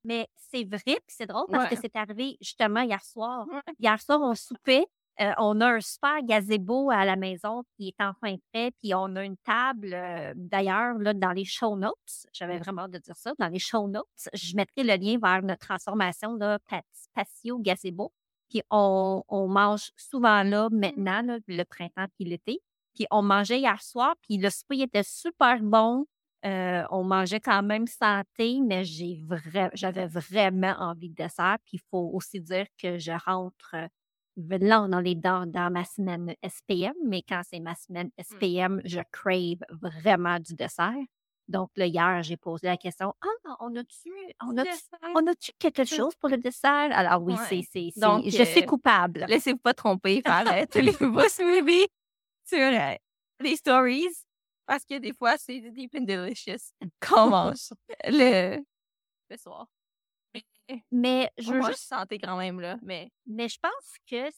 Mais 0.05 0.27
c'est 0.35 0.63
vrai, 0.65 0.81
puis 0.85 1.01
c'est 1.07 1.25
drôle 1.27 1.45
parce 1.49 1.69
que 1.69 1.75
c'est 1.81 1.95
arrivé 1.95 2.37
justement 2.41 2.81
hier 2.81 3.01
soir. 3.03 3.47
Ouais. 3.47 3.61
Hier 3.79 3.99
soir, 4.01 4.19
on 4.21 4.35
soupait. 4.35 4.85
euh, 5.21 5.31
on 5.37 5.61
a 5.61 5.67
un 5.75 5.79
super 5.79 6.21
gazebo 6.23 6.89
à 6.89 7.05
la 7.05 7.15
maison 7.15 7.63
qui 7.77 7.89
est 7.89 7.95
enfin 8.03 8.35
prêt. 8.51 8.71
Puis 8.81 8.93
on 8.95 9.15
a 9.15 9.23
une 9.23 9.37
table, 9.37 9.93
euh, 9.93 10.33
d'ailleurs, 10.35 10.95
là, 10.97 11.13
dans 11.13 11.31
les 11.31 11.45
show 11.45 11.75
notes. 11.77 12.25
J'avais 12.33 12.57
vraiment 12.57 12.83
hâte 12.83 12.91
de 12.91 12.97
dire 12.97 13.15
ça. 13.15 13.31
Dans 13.39 13.47
les 13.47 13.59
show 13.59 13.87
notes, 13.87 14.07
je 14.33 14.55
mettrai 14.55 14.83
le 14.83 14.95
lien 14.95 15.17
vers 15.21 15.43
notre 15.43 15.65
transformation, 15.67 16.35
là, 16.35 16.57
Pat- 16.67 16.83
Patio 17.13 17.59
Gazebo. 17.59 18.11
Puis 18.49 18.61
on, 18.71 19.23
on 19.27 19.47
mange 19.47 19.91
souvent 19.95 20.43
là, 20.43 20.67
maintenant, 20.71 21.21
là, 21.21 21.37
le 21.47 21.63
printemps 21.63 22.07
puis 22.15 22.25
l'été. 22.25 22.59
Puis 22.95 23.05
on 23.09 23.21
mangeait 23.21 23.59
hier 23.59 23.81
soir, 23.81 24.15
puis 24.21 24.37
le 24.37 24.49
souper 24.49 24.81
était 24.81 25.03
super 25.03 25.59
bon. 25.61 26.05
Euh, 26.45 26.83
on 26.91 27.03
mangeait 27.05 27.39
quand 27.39 27.63
même 27.63 27.87
santé, 27.87 28.59
mais 28.61 28.83
j'ai 28.83 29.15
vra- 29.25 29.71
j'avais 29.73 30.07
vraiment 30.07 30.75
envie 30.77 31.09
de 31.09 31.15
dessert. 31.15 31.57
Puis 31.65 31.77
il 31.77 31.81
faut 31.89 32.09
aussi 32.13 32.41
dire 32.41 32.65
que 32.77 32.97
je 32.97 33.11
rentre 33.25 33.75
euh, 33.75 33.87
là 34.35 34.87
dans 34.87 34.99
les 34.99 35.15
dents 35.15 35.45
dans 35.45 35.71
ma 35.71 35.85
semaine 35.85 36.35
SPM, 36.41 36.93
mais 37.05 37.21
quand 37.27 37.41
c'est 37.49 37.59
ma 37.61 37.75
semaine 37.75 38.09
SPM, 38.17 38.81
je 38.83 38.99
crave 39.11 39.59
vraiment 39.69 40.39
du 40.39 40.53
dessert. 40.53 40.93
Donc 41.47 41.69
là, 41.75 41.85
hier, 41.85 42.23
j'ai 42.23 42.37
posé 42.37 42.67
la 42.67 42.77
question 42.77 43.13
Ah, 43.21 43.55
on 43.59 43.75
a-tu 43.75 44.09
on 44.41 44.57
a 44.57 44.63
on 45.15 45.23
quelque 45.59 45.85
chose 45.85 46.15
pour 46.15 46.29
le 46.29 46.37
dessert? 46.37 46.89
Alors 46.91 47.21
oui, 47.23 47.33
Ouais. 47.33 47.65
c'est, 47.71 47.91
Donc, 47.95 48.25
je 48.25 48.43
suis 48.43 48.61
euh, 48.61 48.65
coupable. 48.65 49.25
Laissez-vous 49.27 49.59
pas 49.59 49.73
tromper 49.73 50.21
par 50.21 50.43
tous 50.71 50.79
les 50.79 50.93
sur 52.45 52.57
euh, 52.59 52.95
les 53.39 53.55
stories. 53.55 54.07
Parce 54.65 54.85
que 54.85 54.97
des 54.99 55.13
fois, 55.13 55.37
c'est 55.37 55.59
deep 55.71 55.95
and 55.95 56.01
delicious 56.05 56.71
qu'on 57.01 57.29
mange 57.29 57.69
le, 58.07 58.57
le 59.29 59.37
soir. 59.37 59.67
Mais 60.91 61.29
je 61.37 61.51
veux 61.53 61.59
mange 61.59 61.71
juste 61.71 61.87
santé 61.87 62.19
quand 62.19 62.37
même, 62.37 62.59
là. 62.59 62.77
Mais 62.83 63.09
Mais 63.25 63.49
je 63.49 63.57
pense 63.61 63.95
que 64.09 64.29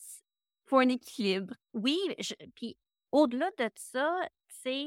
faut 0.66 0.80
un 0.80 0.90
équilibre. 0.90 1.54
oui, 1.74 1.98
je- 2.20 2.34
puis 2.56 2.78
au-delà 3.12 3.50
de 3.58 3.70
ça, 3.76 4.20
tu 4.50 4.56
sais, 4.64 4.86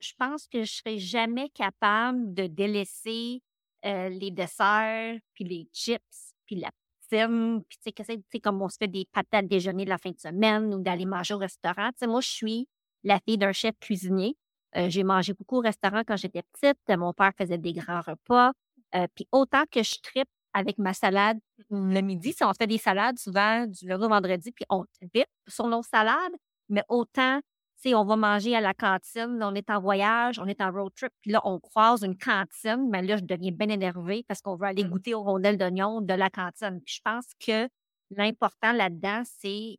je 0.00 0.12
pense 0.18 0.46
que 0.48 0.64
je 0.64 0.72
serais 0.72 0.98
jamais 0.98 1.48
capable 1.50 2.34
de 2.34 2.46
délaisser 2.46 3.42
euh, 3.84 4.08
les 4.08 4.30
desserts, 4.30 5.16
puis 5.34 5.44
les 5.44 5.68
chips, 5.72 6.34
puis 6.46 6.56
la 6.56 6.70
poutine, 7.10 7.62
puis 7.68 7.78
tu 7.78 8.04
sais, 8.04 8.22
tu 8.30 8.40
comme 8.40 8.62
on 8.62 8.68
se 8.68 8.76
fait 8.78 8.88
des 8.88 9.06
patates 9.12 9.46
déjeuner 9.48 9.84
de 9.84 9.90
la 9.90 9.98
fin 9.98 10.10
de 10.10 10.18
semaine 10.20 10.74
ou 10.74 10.82
d'aller 10.82 11.06
manger 11.06 11.34
au 11.34 11.38
restaurant. 11.38 11.90
Tu 11.92 11.98
sais, 12.00 12.06
moi, 12.06 12.20
je 12.20 12.28
suis 12.28 12.68
la 13.04 13.18
fille 13.20 13.38
d'un 13.38 13.52
chef 13.52 13.74
cuisinier. 13.80 14.36
Euh, 14.76 14.88
j'ai 14.88 15.04
mangé 15.04 15.34
beaucoup 15.34 15.58
au 15.58 15.60
restaurant 15.60 16.02
quand 16.06 16.16
j'étais 16.16 16.42
petite. 16.42 16.78
Mon 16.98 17.12
père 17.12 17.32
faisait 17.36 17.58
des 17.58 17.72
grands 17.72 18.00
repas. 18.00 18.52
Euh, 18.94 19.06
puis 19.14 19.26
autant 19.32 19.64
que 19.70 19.82
je 19.82 19.96
tripe 20.02 20.28
avec 20.54 20.78
ma 20.78 20.92
salade 20.94 21.38
le 21.70 22.00
midi, 22.00 22.32
si 22.32 22.44
on 22.44 22.52
se 22.52 22.58
fait 22.58 22.66
des 22.66 22.78
salades 22.78 23.18
souvent 23.18 23.66
du 23.66 23.86
lundi 23.86 24.04
au 24.04 24.08
vendredi, 24.08 24.52
puis 24.52 24.64
on 24.68 24.84
tripe 25.00 25.28
sur 25.48 25.66
nos 25.66 25.82
salades, 25.82 26.34
mais 26.68 26.82
autant, 26.88 27.40
tu 27.82 27.94
on 27.94 28.04
va 28.04 28.16
manger 28.16 28.54
à 28.54 28.60
la 28.60 28.74
cantine, 28.74 29.38
on 29.42 29.54
est 29.54 29.70
en 29.70 29.80
voyage, 29.80 30.38
on 30.38 30.46
est 30.46 30.60
en 30.60 30.70
road 30.70 30.92
trip, 30.94 31.12
puis 31.20 31.32
là, 31.32 31.40
on 31.44 31.58
croise 31.58 32.02
une 32.04 32.16
cantine, 32.16 32.88
mais 32.90 33.02
là, 33.02 33.16
je 33.16 33.24
deviens 33.24 33.50
bien 33.50 33.68
énervée 33.70 34.24
parce 34.28 34.40
qu'on 34.40 34.56
veut 34.56 34.66
aller 34.66 34.84
Mm. 34.84 34.90
goûter 34.90 35.14
aux 35.14 35.22
rondelles 35.22 35.58
d'oignon 35.58 36.00
de 36.00 36.14
la 36.14 36.30
cantine. 36.30 36.80
Puis 36.84 36.96
je 36.96 37.00
pense 37.02 37.26
que 37.44 37.68
l'important 38.10 38.72
là-dedans, 38.72 39.22
c'est 39.24 39.78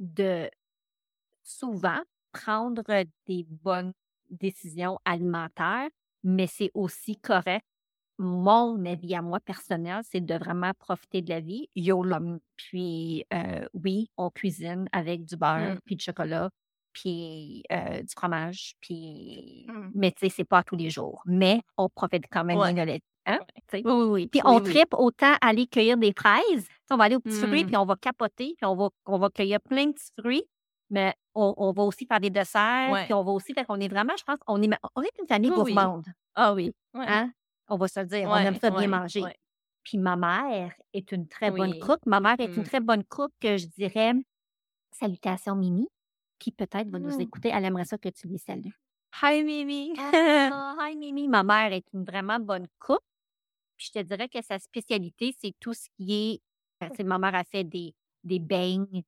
de 0.00 0.50
souvent 1.44 2.00
prendre 2.32 2.82
des 3.26 3.44
bonnes 3.48 3.92
décisions 4.34 4.98
alimentaires, 5.04 5.88
mais 6.22 6.46
c'est 6.46 6.70
aussi 6.74 7.16
correct. 7.16 7.64
Mon 8.18 8.84
avis 8.86 9.14
à 9.16 9.22
moi 9.22 9.40
personnel, 9.40 10.00
c'est 10.04 10.24
de 10.24 10.34
vraiment 10.34 10.70
profiter 10.78 11.20
de 11.20 11.30
la 11.30 11.40
vie. 11.40 11.68
YOLO. 11.74 12.38
Puis 12.56 13.24
euh, 13.34 13.66
oui, 13.74 14.08
on 14.16 14.30
cuisine 14.30 14.88
avec 14.92 15.24
du 15.24 15.36
beurre, 15.36 15.74
Mm. 15.74 15.78
puis 15.84 15.96
du 15.96 16.04
chocolat, 16.04 16.48
puis 16.92 17.64
euh, 17.72 18.02
du 18.02 18.12
fromage, 18.16 18.74
puis... 18.80 19.66
Mm. 19.68 19.90
Mais 19.96 20.12
tu 20.12 20.20
sais, 20.20 20.28
c'est 20.28 20.44
pas 20.44 20.62
tous 20.62 20.76
les 20.76 20.90
jours. 20.90 21.22
Mais 21.26 21.60
on 21.76 21.88
profite 21.88 22.26
quand 22.30 22.44
même 22.44 22.58
Ouais. 22.58 22.72
de 22.72 22.76
la 22.78 22.84
vie. 22.84 23.00
Hein? 23.26 23.40
Oui, 23.72 23.82
oui, 23.84 24.04
oui. 24.04 24.26
Puis 24.28 24.40
on 24.44 24.60
oui. 24.60 24.70
tripe 24.70 24.94
autant 24.96 25.34
aller 25.40 25.66
cueillir 25.66 25.96
des 25.96 26.12
fraises. 26.16 26.68
On 26.90 26.96
va 26.96 27.04
aller 27.04 27.16
au 27.16 27.20
petit 27.20 27.36
fruit, 27.40 27.64
Mm. 27.64 27.66
puis 27.66 27.76
on 27.76 27.84
va 27.86 27.96
capoter, 27.96 28.54
puis 28.56 28.64
on 28.66 28.76
va, 28.76 28.90
on 29.06 29.18
va 29.18 29.28
cueillir 29.30 29.60
plein 29.60 29.86
de 29.86 29.92
petits 29.92 30.12
fruits. 30.20 30.44
Mais 30.94 31.12
on, 31.34 31.52
on 31.56 31.72
va 31.72 31.82
aussi 31.82 32.06
faire 32.06 32.20
des 32.20 32.30
desserts, 32.30 32.90
Ouais. 32.92 33.04
puis 33.04 33.14
on 33.14 33.24
va 33.24 33.32
aussi 33.32 33.52
faire 33.52 33.66
qu'on 33.66 33.80
est 33.80 33.88
vraiment, 33.88 34.14
je 34.16 34.22
pense, 34.22 34.38
on 34.46 34.62
est, 34.62 34.70
on 34.94 35.02
est 35.02 35.10
une 35.20 35.26
famille 35.26 35.50
Oui, 35.50 35.56
oui. 35.64 35.74
gourmande. 35.74 36.06
Ah 36.36 36.54
oui. 36.54 36.72
Ouais. 36.94 37.04
Hein? 37.08 37.32
On 37.68 37.76
va 37.76 37.88
se 37.88 37.98
le 38.00 38.06
dire, 38.06 38.28
on 38.30 38.36
aime 38.36 38.54
ça 38.60 38.70
bien 38.70 38.86
manger. 38.88 39.24
Puis 39.82 39.98
ma 39.98 40.14
mère 40.16 40.72
est 40.92 41.10
une 41.12 41.26
très 41.28 41.50
bonne 41.50 41.78
cook. 41.80 41.98
Ma 42.06 42.20
mère 42.20 42.36
est 42.38 42.46
une 42.54 42.62
Mm. 42.62 42.64
très 42.64 42.80
bonne 42.80 43.04
cook 43.04 43.32
que 43.40 43.56
je 43.56 43.66
dirais, 43.66 44.12
salutations 44.92 45.56
Mimi, 45.56 45.88
qui 46.38 46.52
peut-être 46.52 46.88
va 46.88 46.98
nous 46.98 47.16
Mm. 47.16 47.20
écouter. 47.22 47.50
Elle 47.52 47.64
aimerait 47.64 47.84
ça 47.84 47.98
que 47.98 48.08
tu 48.08 48.28
lui 48.28 48.38
salues. 48.38 48.74
Hi, 49.22 49.42
Mimi. 49.42 49.94
Ah, 49.98 50.76
hi 50.90 50.96
Mimi, 50.96 51.28
ma 51.28 51.42
mère 51.42 51.72
est 51.72 51.84
une 51.92 52.04
vraiment 52.04 52.38
bonne 52.38 52.66
cook. 52.78 53.00
Puis 53.76 53.90
je 53.92 53.98
te 54.00 54.04
dirais 54.04 54.28
que 54.28 54.40
sa 54.42 54.58
spécialité, 54.58 55.34
c'est 55.40 55.54
tout 55.60 55.74
ce 55.74 55.88
qui 55.96 56.40
est. 56.80 56.86
sais, 56.96 57.02
ma 57.04 57.18
mère 57.18 57.34
a 57.34 57.44
fait 57.44 57.64
des, 57.64 57.94
des 58.22 58.38
beignes. 58.38 59.02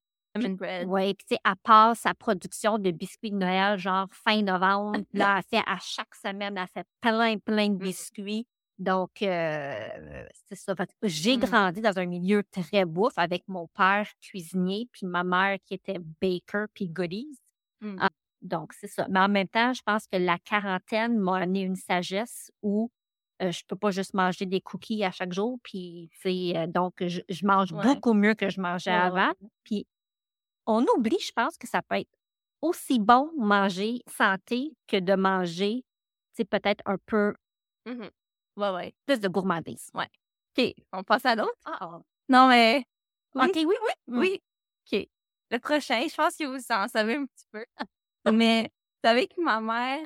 Bread. 0.56 0.86
Oui, 0.88 1.14
puis 1.14 1.26
tu 1.28 1.34
sais, 1.34 1.40
elle 1.44 1.52
passe 1.62 2.00
sa 2.00 2.14
production 2.14 2.78
de 2.78 2.90
biscuits 2.90 3.30
de 3.30 3.36
Noël, 3.36 3.78
genre 3.78 4.06
fin 4.10 4.42
novembre. 4.42 5.00
Là, 5.14 5.36
elle 5.38 5.44
fait 5.58 5.64
à 5.66 5.78
chaque 5.80 6.14
semaine, 6.14 6.56
elle 6.56 6.66
fait 6.68 6.86
plein, 7.00 7.38
plein 7.38 7.68
de 7.68 7.74
Mm. 7.74 7.78
biscuits. 7.78 8.46
Donc, 8.78 9.22
euh, 9.22 10.26
c'est 10.48 10.54
ça. 10.54 10.74
J'ai 11.02 11.36
Mm. 11.36 11.40
grandi 11.40 11.80
dans 11.80 11.98
un 11.98 12.06
milieu 12.06 12.42
très 12.44 12.84
bouffe 12.84 13.16
avec 13.16 13.44
mon 13.48 13.66
père 13.68 14.06
cuisinier, 14.20 14.88
puis 14.92 15.06
ma 15.06 15.24
mère 15.24 15.58
qui 15.64 15.74
était 15.74 15.98
baker, 16.20 16.66
puis 16.74 16.88
goodies. 16.88 17.38
Mm. 17.80 17.96
Ah, 18.00 18.10
Donc, 18.42 18.74
c'est 18.74 18.86
ça. 18.86 19.06
Mais 19.08 19.18
en 19.20 19.28
même 19.28 19.48
temps, 19.48 19.72
je 19.72 19.80
pense 19.84 20.06
que 20.06 20.18
la 20.18 20.38
quarantaine 20.38 21.18
m'a 21.18 21.38
amené 21.38 21.62
une 21.62 21.74
sagesse 21.74 22.52
où 22.62 22.90
euh, 23.42 23.50
je 23.50 23.62
peux 23.66 23.76
pas 23.76 23.90
juste 23.90 24.14
manger 24.14 24.46
des 24.46 24.60
cookies 24.60 25.02
à 25.04 25.10
chaque 25.10 25.32
jour. 25.32 25.58
Puis, 25.62 26.10
euh, 26.26 26.66
donc, 26.66 26.94
je, 27.00 27.20
je 27.28 27.46
mange 27.46 27.72
Ouais. 27.72 27.82
beaucoup 27.82 28.12
mieux 28.14 28.34
que 28.34 28.48
je 28.50 28.60
mangeais 28.60 28.90
Ouais, 28.90 28.96
avant. 28.96 29.32
Puis, 29.64 29.86
on 30.66 30.84
oublie, 30.96 31.18
je 31.20 31.32
pense, 31.32 31.56
que 31.58 31.66
ça 31.68 31.82
peut 31.82 31.96
être 31.96 32.10
aussi 32.62 32.98
bon 32.98 33.30
manger 33.36 34.02
santé 34.08 34.72
que 34.88 34.98
de 34.98 35.14
manger, 35.14 35.84
tu 36.34 36.42
sais, 36.42 36.44
peut-être 36.44 36.82
un 36.86 36.96
peu 37.06 37.34
Mhm. 37.86 38.10
Ouais, 38.56 38.70
ouais. 38.70 38.94
plus 39.06 39.20
de 39.20 39.28
gourmandise. 39.28 39.90
OK, 39.94 40.74
on 40.92 41.02
passe 41.04 41.26
à 41.26 41.34
l'autre? 41.36 41.52
Ah, 41.64 42.00
Non, 42.28 42.48
mais 42.48 42.84
oui, 43.34 43.46
OK, 43.48 43.54
oui, 43.56 43.64
oui. 43.66 43.92
Oui. 44.08 44.42
OK. 44.92 45.08
Le 45.50 45.58
prochain, 45.58 46.06
je 46.08 46.14
pense 46.14 46.36
que 46.36 46.44
vous 46.44 46.64
en 46.72 46.88
savez 46.88 47.14
un 47.16 47.26
petit 47.26 47.46
peu. 47.52 47.64
Mais 48.26 48.62
vous 48.64 49.08
savez 49.08 49.28
que 49.28 49.40
ma 49.40 49.60
mère, 49.60 50.04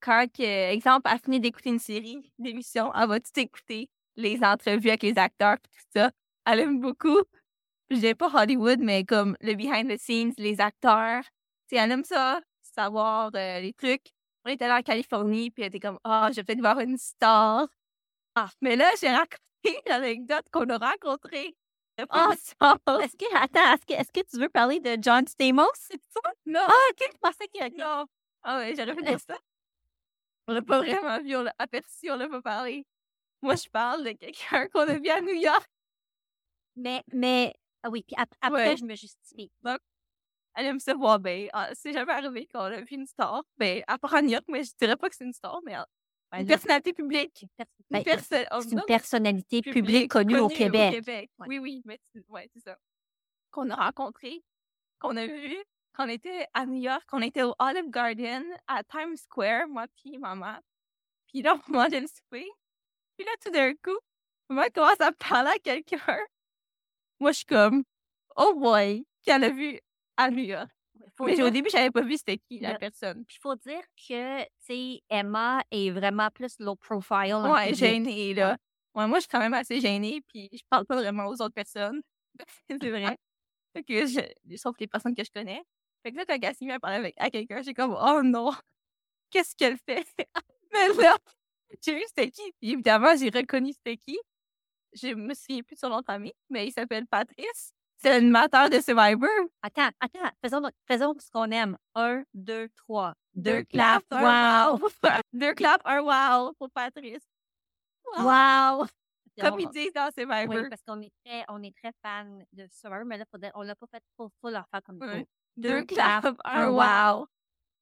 quand, 0.00 0.26
que, 0.32 0.72
exemple, 0.72 1.10
elle 1.12 1.18
finit 1.20 1.40
d'écouter 1.40 1.70
une 1.70 1.78
série 1.78 2.32
d'émissions, 2.38 2.92
elle 2.94 3.08
va 3.08 3.20
tout 3.20 3.38
écouter 3.38 3.88
les 4.16 4.42
entrevues 4.42 4.88
avec 4.90 5.02
les 5.02 5.18
acteurs 5.18 5.54
et 5.56 5.68
tout 5.68 5.84
ça. 5.94 6.10
Elle 6.46 6.60
aime 6.60 6.80
beaucoup. 6.80 7.20
Je 7.90 7.96
dirais 7.96 8.14
pas 8.14 8.30
Hollywood, 8.32 8.80
mais 8.80 9.04
comme 9.04 9.36
le 9.40 9.54
behind 9.54 9.88
the 9.90 9.98
scenes, 9.98 10.32
les 10.38 10.60
acteurs. 10.60 11.22
Tu 11.68 11.76
sais, 11.76 11.82
elle 11.82 11.92
aime 11.92 12.04
ça, 12.04 12.40
savoir 12.62 13.30
euh, 13.34 13.60
les 13.60 13.72
trucs. 13.72 14.08
On 14.44 14.50
était 14.50 14.64
allé 14.64 14.74
en 14.74 14.82
Californie, 14.82 15.50
puis 15.50 15.62
elle 15.62 15.68
était 15.68 15.80
comme, 15.80 15.98
ah, 16.04 16.28
je 16.30 16.36
vais 16.36 16.44
peut-être 16.44 16.60
voir 16.60 16.78
une 16.80 16.98
star. 16.98 17.66
Ah, 18.34 18.48
mais 18.60 18.76
là, 18.76 18.90
j'ai 19.00 19.08
raconté 19.08 19.40
l'anecdote 19.86 20.44
qu'on 20.52 20.68
a 20.68 20.78
rencontrée. 20.78 21.56
Ah, 22.10 22.28
Est-ce 22.32 23.16
que, 23.16 23.36
attends, 23.36 23.72
est-ce 23.72 23.86
que, 23.86 23.94
est-ce 23.94 24.12
que 24.12 24.26
tu 24.28 24.38
veux 24.38 24.50
parler 24.50 24.80
de 24.80 24.98
John 25.00 25.26
Stamos? 25.26 25.64
C'est 25.74 26.00
ça? 26.12 26.20
non! 26.44 26.60
Ah, 26.66 26.90
OK, 26.90 27.08
je 27.10 27.18
pensais 27.18 27.48
que. 27.48 27.78
Non. 27.78 28.06
Ah 28.42 28.58
ouais, 28.58 28.74
j'aurais 28.76 28.94
fait 28.94 29.02
dire 29.02 29.20
ça. 29.20 29.38
On 30.46 30.52
l'a 30.52 30.62
pas 30.62 30.78
vraiment 30.78 31.18
vu, 31.20 31.34
on 31.36 31.42
l'a 31.42 31.54
aperçu, 31.58 32.10
on 32.10 32.16
l'a 32.16 32.28
pas 32.28 32.42
parlé. 32.42 32.86
Moi, 33.42 33.56
je 33.56 33.68
parle 33.70 34.04
de 34.04 34.12
quelqu'un 34.12 34.68
qu'on 34.68 34.80
a 34.80 34.98
vu 34.98 35.08
à 35.08 35.20
New 35.20 35.34
York. 35.34 35.66
Mais, 36.76 37.02
mais, 37.12 37.54
ah 37.82 37.90
oui, 37.90 38.02
puis 38.06 38.14
ap- 38.18 38.34
après, 38.40 38.68
Ouais. 38.70 38.76
je 38.76 38.84
me 38.84 38.94
justifie. 38.94 39.50
Elle 40.58 40.66
aime 40.66 40.80
ça 40.80 40.94
voir 40.94 41.18
bien. 41.18 41.48
Ah, 41.52 41.70
c'est 41.74 41.92
jamais 41.92 42.12
arrivé 42.12 42.46
qu'on 42.46 42.60
a 42.60 42.80
vu 42.80 42.86
une 42.96 43.06
star. 43.06 43.42
Ben, 43.58 43.82
à 43.86 43.98
part 43.98 44.22
New 44.22 44.30
York, 44.30 44.44
mais 44.48 44.64
je 44.64 44.70
dirais 44.78 44.96
pas 44.96 45.08
que 45.10 45.14
c'est 45.16 45.24
une 45.24 45.32
star, 45.34 45.60
mais 45.64 45.74
Ben, 46.32 46.40
une 46.40 46.46
personnalité 46.46 46.92
publique. 46.94 47.42
Une 47.58 47.66
ben, 47.90 48.02
personne. 48.02 48.46
oh, 48.52 48.60
c'est 48.62 48.70
une 48.72 48.78
non, 48.78 48.84
personnalité 48.86 49.60
publique 49.62 50.10
connue 50.10 50.38
au 50.38 50.48
Québec. 50.48 51.02
Ouais. 51.06 51.28
Oui, 51.46 51.58
oui, 51.58 51.82
mais 51.84 52.00
c'est 52.12 52.24
ouais, 52.28 52.48
c'est 52.54 52.60
ça. 52.60 52.76
Qu'on 53.50 53.68
a 53.70 53.76
rencontré, 53.76 54.42
qu'on 54.98 55.16
a 55.16 55.26
vu, 55.26 55.56
qu'on 55.94 56.08
était 56.08 56.46
à 56.54 56.64
New 56.66 56.80
York, 56.82 57.04
qu'on 57.06 57.20
était 57.22 57.42
au 57.42 57.54
Olive 57.58 57.90
Garden, 57.90 58.44
à 58.66 58.82
Times 58.82 59.16
Square, 59.16 59.68
moi 59.68 59.86
puis 59.96 60.16
maman. 60.18 60.56
Puis 61.28 61.42
là, 61.42 61.54
on 61.68 61.72
mangeait 61.90 62.00
le 62.00 62.06
souper. 62.06 62.48
Puis 63.16 63.26
là, 63.26 63.32
tout 63.44 63.50
d'un 63.50 63.74
coup, 63.74 63.98
maman 64.48 64.68
commence 64.74 65.00
à 65.00 65.12
parler 65.12 65.50
à 65.50 65.58
quelqu'un. 65.58 66.18
Moi, 67.20 67.32
je 67.32 67.36
suis 67.38 67.46
comme, 67.46 67.84
oh 68.36 68.54
boy, 68.56 69.06
qu'elle 69.24 69.44
a 69.44 69.50
vu 69.50 69.80
à 70.16 70.30
New 70.30 70.44
York. 70.44 70.70
Faut 71.16 71.24
Mais 71.26 71.34
dire- 71.34 71.46
au 71.46 71.50
début, 71.50 71.70
j'avais 71.70 71.90
pas 71.90 72.02
vu 72.02 72.16
c'était 72.16 72.38
qui 72.38 72.58
la 72.58 72.72
Le- 72.72 72.78
personne. 72.78 73.24
Puis 73.24 73.36
il 73.38 73.40
faut 73.40 73.54
dire 73.56 73.80
que, 74.08 74.42
tu 74.42 74.48
sais, 74.60 75.02
Emma 75.08 75.62
est 75.70 75.90
vraiment 75.90 76.28
plus 76.30 76.58
low 76.58 76.76
profile. 76.76 77.36
Ouais, 77.50 77.72
gênée, 77.74 78.34
là. 78.34 78.56
Ouais, 78.94 79.06
moi, 79.06 79.18
je 79.18 79.22
suis 79.22 79.28
quand 79.28 79.38
même 79.40 79.54
assez 79.54 79.80
gênée, 79.80 80.20
puis 80.28 80.48
je 80.52 80.60
parle 80.68 80.84
pas 80.86 80.96
vraiment 80.96 81.26
aux 81.26 81.34
autres 81.42 81.54
personnes. 81.54 82.02
c'est 82.70 82.90
vrai. 82.90 83.16
Fait 83.74 83.82
que 83.84 84.06
je, 84.06 84.56
sauf 84.56 84.76
les 84.78 84.86
personnes 84.86 85.14
que 85.14 85.24
je 85.24 85.30
connais. 85.30 85.62
Fait 86.02 86.12
que 86.12 86.16
là, 86.16 86.24
quand 86.26 86.38
Cassie 86.38 86.66
vient 86.66 86.78
parler 86.78 86.96
avec, 86.96 87.14
à 87.18 87.30
quelqu'un, 87.30 87.62
j'ai 87.62 87.74
comme, 87.74 87.96
oh 87.98 88.22
non, 88.22 88.52
qu'est-ce 89.30 89.54
qu'elle 89.56 89.76
fait? 89.78 90.04
Mais 90.72 90.88
là, 91.02 91.16
j'ai 91.84 91.94
vu 91.94 92.02
c'était 92.08 92.30
qui, 92.30 92.42
puis 92.60 92.72
évidemment, 92.72 93.14
j'ai 93.16 93.28
reconnu 93.30 93.72
c'était 93.72 93.96
qui. 93.96 94.18
Je 94.96 95.14
me 95.14 95.34
souviens 95.34 95.62
plus 95.62 95.74
de 95.74 95.80
son 95.80 95.88
nom 95.90 96.00
de 96.00 96.04
famille, 96.04 96.32
mais 96.50 96.66
il 96.68 96.72
s'appelle 96.72 97.06
Patrice. 97.06 97.72
C'est 97.98 98.10
l'animateur 98.10 98.68
de 98.70 98.78
Survivor. 98.80 99.28
Attends, 99.62 99.88
attends, 100.00 100.30
faisons, 100.44 100.62
faisons 100.86 101.14
ce 101.18 101.30
qu'on 101.30 101.50
aime. 101.50 101.76
Un, 101.94 102.24
deux, 102.34 102.68
trois. 102.76 103.14
Deux 103.34 103.62
claps, 103.64 104.04
un 104.10 104.72
wow! 104.74 104.88
Deux 105.32 105.54
claps, 105.54 105.82
un 105.84 106.00
wow 106.00 106.52
pour 106.58 106.70
Patrice. 106.70 107.24
Wow! 108.18 108.86
Comme 109.40 109.60
ils 109.60 109.68
disent 109.68 109.92
dans 109.92 110.10
Survivor. 110.16 110.54
Oui, 110.62 110.68
parce 110.70 110.82
qu'on 110.86 111.00
est 111.02 111.12
très, 111.24 111.44
on 111.48 111.62
est 111.62 111.74
très 111.76 111.92
fan 112.02 112.44
de 112.52 112.66
Survivor, 112.70 113.04
mais 113.04 113.18
là, 113.18 113.24
on 113.54 113.62
l'a 113.62 113.74
pas 113.74 113.86
fait 113.90 114.02
pour, 114.16 114.30
pour 114.40 114.50
leur 114.50 114.66
faire 114.70 114.82
comme 114.82 114.98
ça. 114.98 115.14
Deux 115.16 115.24
Deux 115.56 115.84
claps, 115.84 116.38
un 116.44 116.68
wow. 116.70 117.26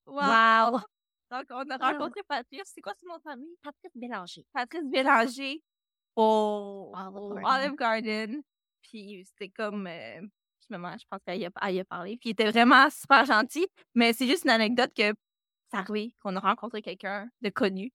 Wow. 0.07 0.17
Wow! 0.17 0.81
Donc, 1.31 1.45
on 1.51 1.71
a 1.71 1.77
Ah. 1.81 1.93
rencontré 1.93 2.23
Patrice. 2.29 2.71
C'est 2.75 2.81
quoi 2.81 2.93
son 3.01 3.07
nom 3.09 3.17
de 3.17 3.23
famille? 3.23 3.57
Patrice 3.63 3.93
Bélanger. 3.97 4.45
Patrice 4.53 4.85
Bélanger 4.85 5.63
au, 6.17 6.93
Olive 6.95 7.35
Garden. 7.35 7.45
Olive 7.47 7.77
Garden. 7.77 8.43
Puis 8.83 9.25
c'était 9.27 9.49
comme. 9.49 9.87
euh, 9.87 10.21
finalement, 10.67 10.97
je 10.99 11.05
pense 11.11 11.21
qu'elle 11.27 11.39
y, 11.39 11.43
y 11.43 11.81
a 11.81 11.85
parlé. 11.85 12.17
Puis 12.17 12.31
il 12.31 12.33
était 12.33 12.51
vraiment 12.51 12.89
super 12.91 13.25
gentil. 13.25 13.67
Mais 13.95 14.13
c'est 14.13 14.27
juste 14.27 14.45
une 14.45 14.51
anecdote 14.51 14.93
que 14.95 15.13
c'est 15.71 15.77
arrivé 15.77 16.15
qu'on 16.21 16.37
a 16.37 16.41
rencontré 16.41 16.83
quelqu'un 16.83 17.29
de 17.43 17.51
connu, 17.51 17.93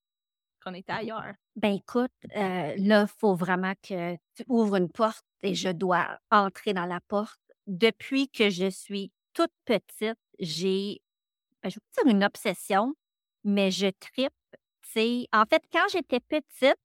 qu'on 0.64 0.74
était 0.74 0.92
ailleurs. 0.92 1.34
Ben 1.56 1.74
écoute, 1.76 2.12
euh, 2.36 2.74
là, 2.78 3.02
il 3.04 3.20
faut 3.20 3.36
vraiment 3.36 3.74
que 3.82 4.16
tu 4.36 4.44
ouvres 4.48 4.76
une 4.76 4.90
porte 4.92 5.26
et 5.44 5.56
je 5.56 5.70
dois 5.70 6.20
entrer 6.32 6.74
dans 6.74 6.86
la 6.86 7.00
porte. 7.02 7.40
Depuis 7.68 8.30
que 8.30 8.50
je 8.50 8.70
suis 8.70 9.12
toute 9.34 9.52
petite, 9.66 10.18
j'ai, 10.40 11.02
ben, 11.62 11.70
je 11.70 11.76
vais 11.80 12.04
dire 12.04 12.14
une 12.16 12.24
obsession, 12.24 12.94
mais 13.44 13.72
je 13.72 13.88
tripe. 14.00 14.34
En 15.32 15.44
fait, 15.46 15.64
quand 15.72 15.86
j'étais 15.92 16.20
petite, 16.20 16.76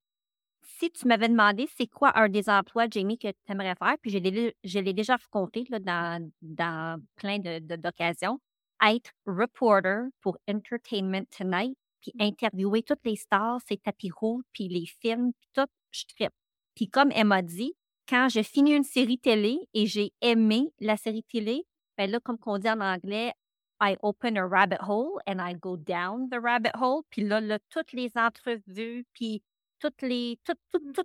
si 0.65 0.91
tu 0.91 1.07
m'avais 1.07 1.29
demandé 1.29 1.67
c'est 1.77 1.87
quoi 1.87 2.17
un 2.17 2.29
des 2.29 2.49
emplois, 2.49 2.87
Jamie, 2.89 3.17
que 3.17 3.27
tu 3.27 3.51
aimerais 3.51 3.75
faire, 3.75 3.95
puis 4.01 4.11
je 4.11 4.17
l'ai, 4.17 4.55
je 4.63 4.79
l'ai 4.79 4.93
déjà 4.93 5.15
raconté 5.15 5.65
là, 5.69 5.79
dans, 5.79 6.31
dans 6.41 7.01
plein 7.15 7.39
de, 7.39 7.59
de- 7.59 7.75
d'occasions, 7.75 8.39
être 8.83 9.11
reporter 9.25 10.09
pour 10.21 10.37
Entertainment 10.49 11.25
Tonight, 11.35 11.77
puis 12.01 12.13
interviewer 12.19 12.83
toutes 12.83 13.05
les 13.05 13.15
stars, 13.15 13.59
ces 13.67 13.77
tapis 13.77 14.11
rouges, 14.11 14.43
puis 14.51 14.67
les 14.67 14.85
films, 14.85 15.31
puis 15.33 15.49
tout, 15.53 15.67
je 15.91 16.03
trippe. 16.15 16.33
Puis 16.75 16.89
comme 16.89 17.11
elle 17.11 17.27
m'a 17.27 17.41
dit, 17.41 17.73
quand 18.07 18.27
je 18.29 18.43
finis 18.43 18.75
une 18.75 18.83
série 18.83 19.17
télé 19.17 19.57
et 19.73 19.85
j'ai 19.87 20.11
aimé 20.21 20.71
la 20.79 20.97
série 20.97 21.23
télé, 21.23 21.65
ben 21.97 22.09
là, 22.09 22.19
comme 22.19 22.37
on 22.45 22.57
dit 22.57 22.69
en 22.69 22.81
anglais, 22.81 23.33
I 23.81 23.97
open 24.03 24.37
a 24.37 24.45
rabbit 24.47 24.77
hole 24.81 25.19
and 25.27 25.39
I 25.39 25.53
go 25.55 25.75
down 25.77 26.29
the 26.29 26.39
rabbit 26.41 26.71
hole. 26.75 27.03
Puis 27.09 27.23
là, 27.23 27.41
là 27.41 27.59
toutes 27.69 27.91
les 27.93 28.11
entrevues, 28.15 29.05
puis 29.13 29.41
toutes 29.85 30.01
les, 30.01 30.39
tout, 30.43 30.55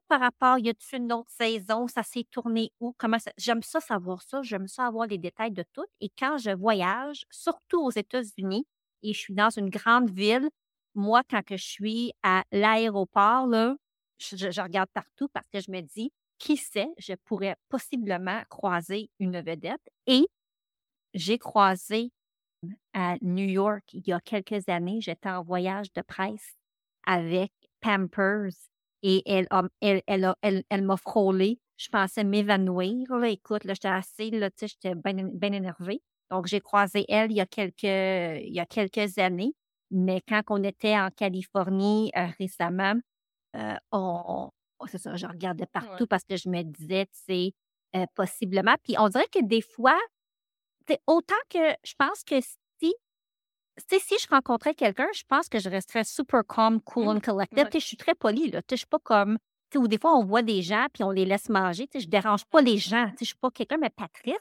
par 0.08 0.20
rapport, 0.20 0.58
y 0.58 0.70
a-tu 0.70 0.96
une 0.96 1.12
autre 1.12 1.30
saison, 1.30 1.86
ça 1.86 2.02
s'est 2.02 2.26
tourné 2.30 2.72
où, 2.80 2.94
comment 2.96 3.18
ça, 3.18 3.30
j'aime 3.36 3.62
ça 3.62 3.78
savoir 3.80 4.22
ça, 4.22 4.40
j'aime 4.42 4.68
ça 4.68 4.86
avoir 4.86 5.06
les 5.06 5.18
détails 5.18 5.50
de 5.50 5.64
tout. 5.74 5.84
Et 6.00 6.10
quand 6.18 6.38
je 6.38 6.50
voyage, 6.50 7.26
surtout 7.30 7.82
aux 7.82 7.90
États-Unis, 7.90 8.66
et 9.02 9.12
je 9.12 9.18
suis 9.18 9.34
dans 9.34 9.50
une 9.50 9.68
grande 9.68 10.10
ville, 10.10 10.48
moi, 10.94 11.22
quand 11.28 11.42
je 11.50 11.56
suis 11.56 12.12
à 12.22 12.44
l'aéroport, 12.52 13.46
là, 13.46 13.76
je 14.18 14.62
regarde 14.62 14.88
partout 14.94 15.28
parce 15.28 15.48
que 15.52 15.60
je 15.60 15.70
me 15.70 15.82
dis, 15.82 16.10
qui 16.38 16.56
sait, 16.56 16.88
je 16.96 17.12
pourrais 17.26 17.56
possiblement 17.68 18.42
croiser 18.48 19.10
une 19.18 19.42
vedette. 19.42 19.86
Et 20.06 20.26
j'ai 21.12 21.36
croisé 21.38 22.12
à 22.94 23.16
New 23.20 23.46
York 23.46 23.84
il 23.92 24.06
y 24.06 24.12
a 24.12 24.20
quelques 24.20 24.68
années, 24.70 25.00
j'étais 25.02 25.28
en 25.28 25.42
voyage 25.42 25.92
de 25.92 26.00
presse 26.00 26.56
avec 27.06 27.52
Pampers 27.80 28.69
et 29.02 29.22
elle, 29.30 29.46
elle, 29.80 30.02
elle, 30.06 30.34
elle, 30.42 30.64
elle 30.70 30.82
m'a 30.82 30.96
frôlé. 30.96 31.60
Je 31.78 31.88
pensais 31.88 32.24
m'évanouir. 32.24 33.06
Écoute, 33.24 33.64
là, 33.64 33.74
j'étais 33.74 33.88
assez, 33.88 34.30
là, 34.30 34.50
tu 34.50 34.68
sais, 34.68 34.68
j'étais 34.68 34.94
bien 34.94 35.52
énervée. 35.52 36.02
Donc, 36.30 36.46
j'ai 36.46 36.60
croisé 36.60 37.04
elle 37.08 37.30
il 37.32 37.36
y 37.36 37.40
a 37.40 37.46
quelques, 37.46 37.82
il 37.84 38.52
y 38.54 38.60
a 38.60 38.66
quelques 38.66 39.18
années. 39.18 39.54
Mais 39.90 40.20
quand 40.28 40.42
on 40.50 40.62
était 40.62 40.96
en 40.98 41.10
Californie 41.10 42.12
euh, 42.16 42.26
récemment, 42.38 42.94
euh, 43.56 43.74
on, 43.92 44.50
on- 44.80 44.86
c'est 44.86 44.98
ça, 44.98 45.16
je 45.16 45.26
regardais 45.26 45.66
partout 45.66 46.06
parce 46.08 46.24
que 46.24 46.36
je 46.36 46.48
me 46.48 46.62
disais, 46.62 47.06
tu 47.06 47.12
sais, 47.26 47.52
euh, 47.96 48.06
possiblement. 48.14 48.76
Puis 48.84 48.96
on 48.98 49.08
dirait 49.08 49.28
que 49.32 49.44
des 49.44 49.62
fois, 49.62 49.98
autant 51.06 51.34
que 51.48 51.58
je 51.84 51.94
pense 51.98 52.22
que 52.24 52.36
tu 53.88 53.98
sais, 53.98 54.04
si 54.04 54.16
je 54.22 54.28
rencontrais 54.28 54.74
quelqu'un, 54.74 55.08
je 55.14 55.22
pense 55.28 55.48
que 55.48 55.58
je 55.58 55.68
resterais 55.68 56.04
super 56.04 56.42
calm, 56.46 56.80
cool 56.80 57.04
and 57.08 57.20
collected. 57.20 57.58
Ouais. 57.64 57.70
Je 57.80 57.86
suis 57.86 57.96
très 57.96 58.14
polie, 58.14 58.50
là. 58.50 58.60
Je 58.70 58.76
suis 58.76 58.86
pas 58.86 58.98
comme, 58.98 59.38
ou 59.76 59.88
des 59.88 59.98
fois, 59.98 60.16
on 60.16 60.24
voit 60.24 60.42
des 60.42 60.62
gens 60.62 60.86
puis 60.92 61.04
on 61.04 61.10
les 61.10 61.24
laisse 61.24 61.48
manger. 61.48 61.88
Je 61.94 62.06
dérange 62.06 62.44
pas 62.46 62.60
les 62.60 62.78
gens. 62.78 63.10
Je 63.20 63.24
suis 63.26 63.34
pas 63.36 63.50
quelqu'un, 63.50 63.76
mais 63.78 63.90
Patrice, 63.90 64.34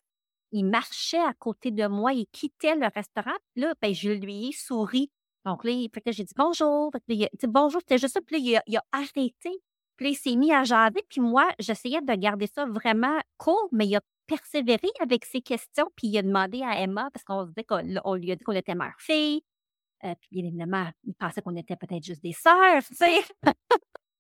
il 0.52 0.66
marchait 0.66 1.20
à 1.20 1.34
côté 1.34 1.72
de 1.72 1.86
moi, 1.88 2.14
il 2.14 2.26
quittait 2.32 2.76
le 2.76 2.88
restaurant. 2.94 3.36
Puis 3.54 3.62
là, 3.64 3.74
ben, 3.82 3.94
je 3.94 4.10
lui 4.12 4.50
ai 4.50 4.52
souri. 4.52 5.12
Donc 5.46 5.64
là, 5.64 5.72
il- 5.72 5.90
fait 5.94 6.02
que 6.02 6.12
j'ai 6.12 6.24
dit 6.24 6.34
bonjour. 6.36 6.92
Fait 6.92 7.00
que 7.00 7.06
il 7.14 7.30
bonjour, 7.48 7.80
c'était 7.82 7.98
juste 8.00 8.14
ça. 8.16 8.22
Puis 8.22 8.38
là, 8.38 8.42
il 8.44 8.56
a, 8.58 8.64
il 8.68 8.78
a 8.78 8.84
arrêté. 8.92 9.62
Puis 9.96 10.06
là, 10.06 10.10
il 10.10 10.16
s'est 10.16 10.36
mis 10.36 10.52
à 10.54 10.64
jaser. 10.64 11.04
Puis 11.10 11.22
moi, 11.22 11.48
j'essayais 11.60 12.02
de 12.02 12.14
garder 12.16 12.48
ça 12.48 12.66
vraiment 12.66 13.20
cool, 13.38 13.68
mais 13.72 13.86
il 13.88 13.96
a 13.96 14.02
persévéré 14.30 14.88
avec 15.02 15.26
ses 15.26 15.42
questions. 15.42 15.90
Puis 15.96 16.08
il 16.08 16.18
a 16.18 16.22
demandé 16.22 16.62
à 16.62 16.80
Emma, 16.80 17.10
parce 17.12 17.26
qu'on 17.26 18.16
lui 18.16 18.32
a 18.32 18.36
dit 18.36 18.44
qu'on 18.44 18.54
était 18.54 18.76
mère-fille. 18.76 19.42
Euh, 20.06 20.14
puis 20.22 20.30
bien 20.32 20.46
évidemment, 20.46 20.90
il 21.04 21.14
pensait 21.16 21.42
qu'on 21.42 21.56
était 21.58 21.76
peut-être 21.76 22.04
juste 22.04 22.24
des 22.24 22.32
sœurs, 22.32 22.84
tu 22.88 22.96
sais. 22.96 23.22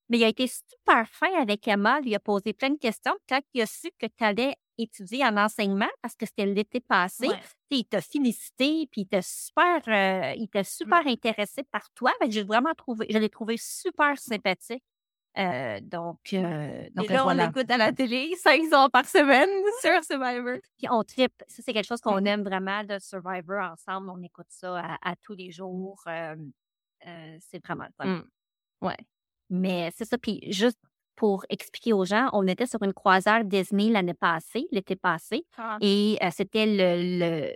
mais 0.10 0.18
il 0.18 0.24
a 0.24 0.28
été 0.28 0.48
super 0.48 1.08
fin 1.08 1.34
avec 1.40 1.66
Emma, 1.68 2.02
lui 2.02 2.16
a 2.16 2.20
posé 2.20 2.52
plein 2.52 2.72
de 2.72 2.78
questions. 2.78 3.16
Quand 3.30 3.40
il 3.54 3.62
a 3.62 3.66
su 3.66 3.90
que 3.98 4.08
tu 4.08 4.24
allais 4.24 4.56
étudier 4.78 5.26
en 5.26 5.38
enseignement 5.38 5.90
parce 6.02 6.16
que 6.16 6.26
c'était 6.26 6.46
l'été 6.46 6.80
passé. 6.80 7.28
Ouais. 7.28 7.40
Il 7.70 7.86
t'a 7.86 8.02
félicité, 8.02 8.88
puis 8.92 9.02
il 9.02 9.04
était 9.04 9.22
super, 9.22 9.82
euh, 9.88 10.34
il 10.36 10.66
super 10.66 11.06
intéressé 11.06 11.64
par 11.72 11.90
toi. 11.92 12.12
Que 12.20 12.32
J'ai 12.32 12.44
vraiment 12.44 12.74
trouvé, 12.76 13.06
je 13.10 13.18
l'ai 13.18 13.30
trouvé 13.30 13.58
super 13.58 14.18
sympathique. 14.18 14.84
Euh, 15.38 15.80
donc, 15.82 16.20
euh, 16.34 16.90
donc 16.96 17.06
Et 17.06 17.14
là, 17.14 17.22
on 17.22 17.26
voilà. 17.26 17.48
l'écoute 17.48 17.70
à 17.72 17.78
la 17.78 17.94
télé 17.94 18.36
cinq 18.36 18.62
heures 18.74 18.90
par 18.92 19.06
semaine 19.06 19.50
sur 19.82 20.04
Survivor. 20.04 20.58
Puis 20.78 20.88
on 20.90 21.04
tripe. 21.04 21.34
Ça, 21.48 21.62
c'est 21.64 21.72
quelque 21.74 21.86
chose 21.88 22.02
qu'on 22.02 22.20
Mm. 22.22 22.28
aime 22.28 22.44
vraiment 22.44 22.84
de 22.84 22.98
Survivor 23.00 23.62
ensemble. 23.72 24.10
On 24.10 24.22
écoute 24.24 24.48
ça 24.50 24.80
à, 24.80 25.12
à 25.12 25.16
tous 25.22 25.36
les 25.36 25.52
jours. 25.52 26.02
Euh, 26.08 26.36
euh, 27.08 27.38
c'est 27.40 27.64
vraiment 27.66 27.86
le 27.86 27.94
fun. 27.98 28.06
Mm. 28.10 28.30
Ouais. 28.82 28.98
Mais 29.50 29.92
c'est 29.96 30.06
ça. 30.06 30.18
Puis 30.18 30.42
juste 30.52 30.80
pour 31.16 31.46
expliquer 31.50 31.94
aux 31.94 32.06
gens, 32.06 32.30
on 32.34 32.48
était 32.48 32.66
sur 32.66 32.82
une 32.84 32.94
croisière 32.94 33.44
Disney 33.44 33.90
l'année 33.90 34.14
passée, 34.14 34.68
l'été 34.72 34.96
passé. 34.96 35.46
Ah, 35.58 35.78
Et 35.82 36.18
euh, 36.24 36.30
c'était 36.32 36.66
le, 36.66 37.54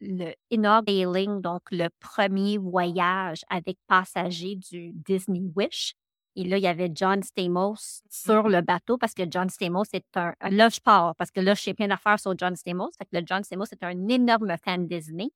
le, 0.00 0.34
le 0.48 1.40
donc 1.40 1.62
le 1.70 1.88
premier 2.00 2.58
voyage 2.58 3.42
avec 3.50 3.78
passagers 3.86 4.56
du 4.56 4.92
Disney 4.94 5.42
Wish. 5.54 5.94
Et 6.36 6.44
là, 6.44 6.56
il 6.58 6.62
y 6.62 6.66
avait 6.66 6.90
John 6.92 7.22
Stamos 7.22 7.76
sur 8.10 8.48
le 8.48 8.60
bateau 8.60 8.98
parce 8.98 9.14
que 9.14 9.22
John 9.30 9.48
Stamos 9.48 9.84
est 9.92 10.04
un. 10.16 10.34
Là, 10.50 10.68
je 10.68 10.80
pars 10.80 11.14
parce 11.16 11.30
que 11.30 11.40
là, 11.40 11.54
je 11.54 11.62
sais 11.62 11.74
plein 11.74 11.88
d'affaires 11.88 12.18
sur 12.18 12.36
John 12.36 12.56
Stamos. 12.56 12.90
Fait 12.98 13.04
que 13.04 13.16
le 13.16 13.22
John 13.26 13.44
Stamos 13.44 13.66
est 13.70 13.82
un 13.84 14.08
énorme 14.08 14.54
fan 14.64 14.86
Disney. 14.86 15.28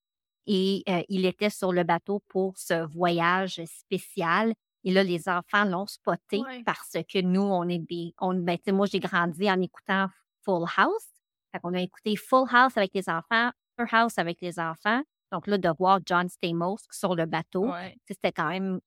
Et 0.47 0.83
euh, 0.89 1.03
il 1.09 1.27
était 1.27 1.51
sur 1.51 1.73
le 1.73 1.85
bateau 1.85 2.23
pour 2.29 2.57
ce 2.57 2.87
voyage 2.87 3.61
spécial. 3.67 4.55
Et 4.85 4.91
là, 4.91 5.03
les 5.05 5.29
enfants 5.29 5.65
l'ont 5.65 5.87
spoté 5.87 6.41
Ouais. 6.41 6.63
parce 6.65 6.93
que 6.93 7.21
nous, 7.21 7.43
on 7.43 7.69
est 7.69 7.79
des. 7.79 8.15
On, 8.21 8.35
ben, 8.35 8.59
moi, 8.69 8.87
j'ai 8.87 9.01
grandi 9.01 9.51
en 9.51 9.61
écoutant 9.61 10.07
Full 10.45 10.65
House. 10.77 11.07
Fait 11.53 11.61
qu'on 11.61 11.75
a 11.75 11.81
écouté 11.81 12.17
Full 12.17 12.47
House 12.51 12.77
avec 12.77 12.93
les 12.95 13.09
enfants, 13.09 13.51
Full 13.77 13.89
House 13.93 14.19
avec 14.19 14.41
les 14.41 14.59
enfants. 14.59 15.03
Donc 15.31 15.47
là, 15.47 15.59
de 15.59 15.69
voir 15.79 16.01
John 16.07 16.29
Stamos 16.29 16.79
sur 16.91 17.15
le 17.15 17.27
bateau, 17.27 17.71
ouais. 17.71 17.97
c'était 18.07 18.33
quand 18.33 18.49
même. 18.49 18.81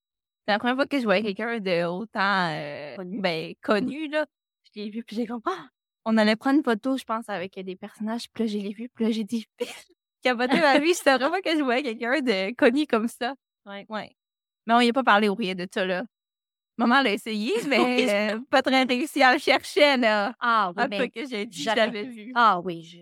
C'est 0.45 0.51
la 0.53 0.59
première 0.59 0.75
fois 0.75 0.87
que 0.87 0.97
je 0.99 1.03
voyais 1.03 1.21
quelqu'un 1.23 1.59
de 1.59 1.85
autant 1.85 2.49
euh, 2.51 2.95
Connu. 2.95 3.19
ben, 3.21 3.53
connu, 3.61 4.07
là. 4.07 4.25
Je 4.73 4.81
l'ai 4.81 4.89
vu, 4.89 5.03
puis 5.03 5.15
j'ai 5.15 5.25
comme, 5.25 5.41
ah! 5.45 5.67
On 6.05 6.17
allait 6.17 6.35
prendre 6.35 6.57
une 6.57 6.63
photo, 6.63 6.97
je 6.97 7.03
pense, 7.03 7.29
avec 7.29 7.53
des 7.63 7.75
personnages, 7.75 8.25
puis 8.33 8.43
là, 8.43 8.49
je 8.49 8.57
l'ai 8.57 8.73
vu, 8.73 8.89
puis 8.89 9.05
là, 9.05 9.11
j'ai 9.11 9.23
dit, 9.23 9.45
capoté 10.23 10.59
ma 10.59 10.79
vie, 10.79 10.93
c'était 10.95 11.17
vraiment 11.17 11.39
que 11.43 11.51
je 11.55 11.61
voyais 11.63 11.83
quelqu'un 11.83 12.21
de 12.21 12.55
connu 12.55 12.87
comme 12.87 13.07
ça. 13.07 13.35
Ouais. 13.65 13.85
Ouais. 13.89 14.15
Mais 14.65 14.73
on 14.73 14.79
y 14.81 14.89
a 14.89 14.93
pas 14.93 15.03
parlé 15.03 15.29
ou 15.29 15.35
rien 15.35 15.53
de 15.53 15.67
ça, 15.71 15.85
là. 15.85 16.03
Maman 16.77 17.01
l'a 17.03 17.13
essayé, 17.13 17.53
mais 17.67 18.33
euh, 18.33 18.39
pas 18.49 18.63
très 18.63 18.83
réussi 18.83 19.21
à 19.21 19.33
le 19.33 19.39
chercher, 19.39 19.97
là. 19.97 20.33
Ah 20.39 20.71
oui, 20.75 20.83
Un 20.83 20.87
mais- 20.87 20.97
peu 20.97 21.07
que 21.07 21.27
j'ai 21.29 21.45
dit, 21.45 21.61
j'avais- 21.63 22.03
vu. 22.03 22.31
Ah 22.33 22.59
oui, 22.61 22.81
je, 22.83 22.97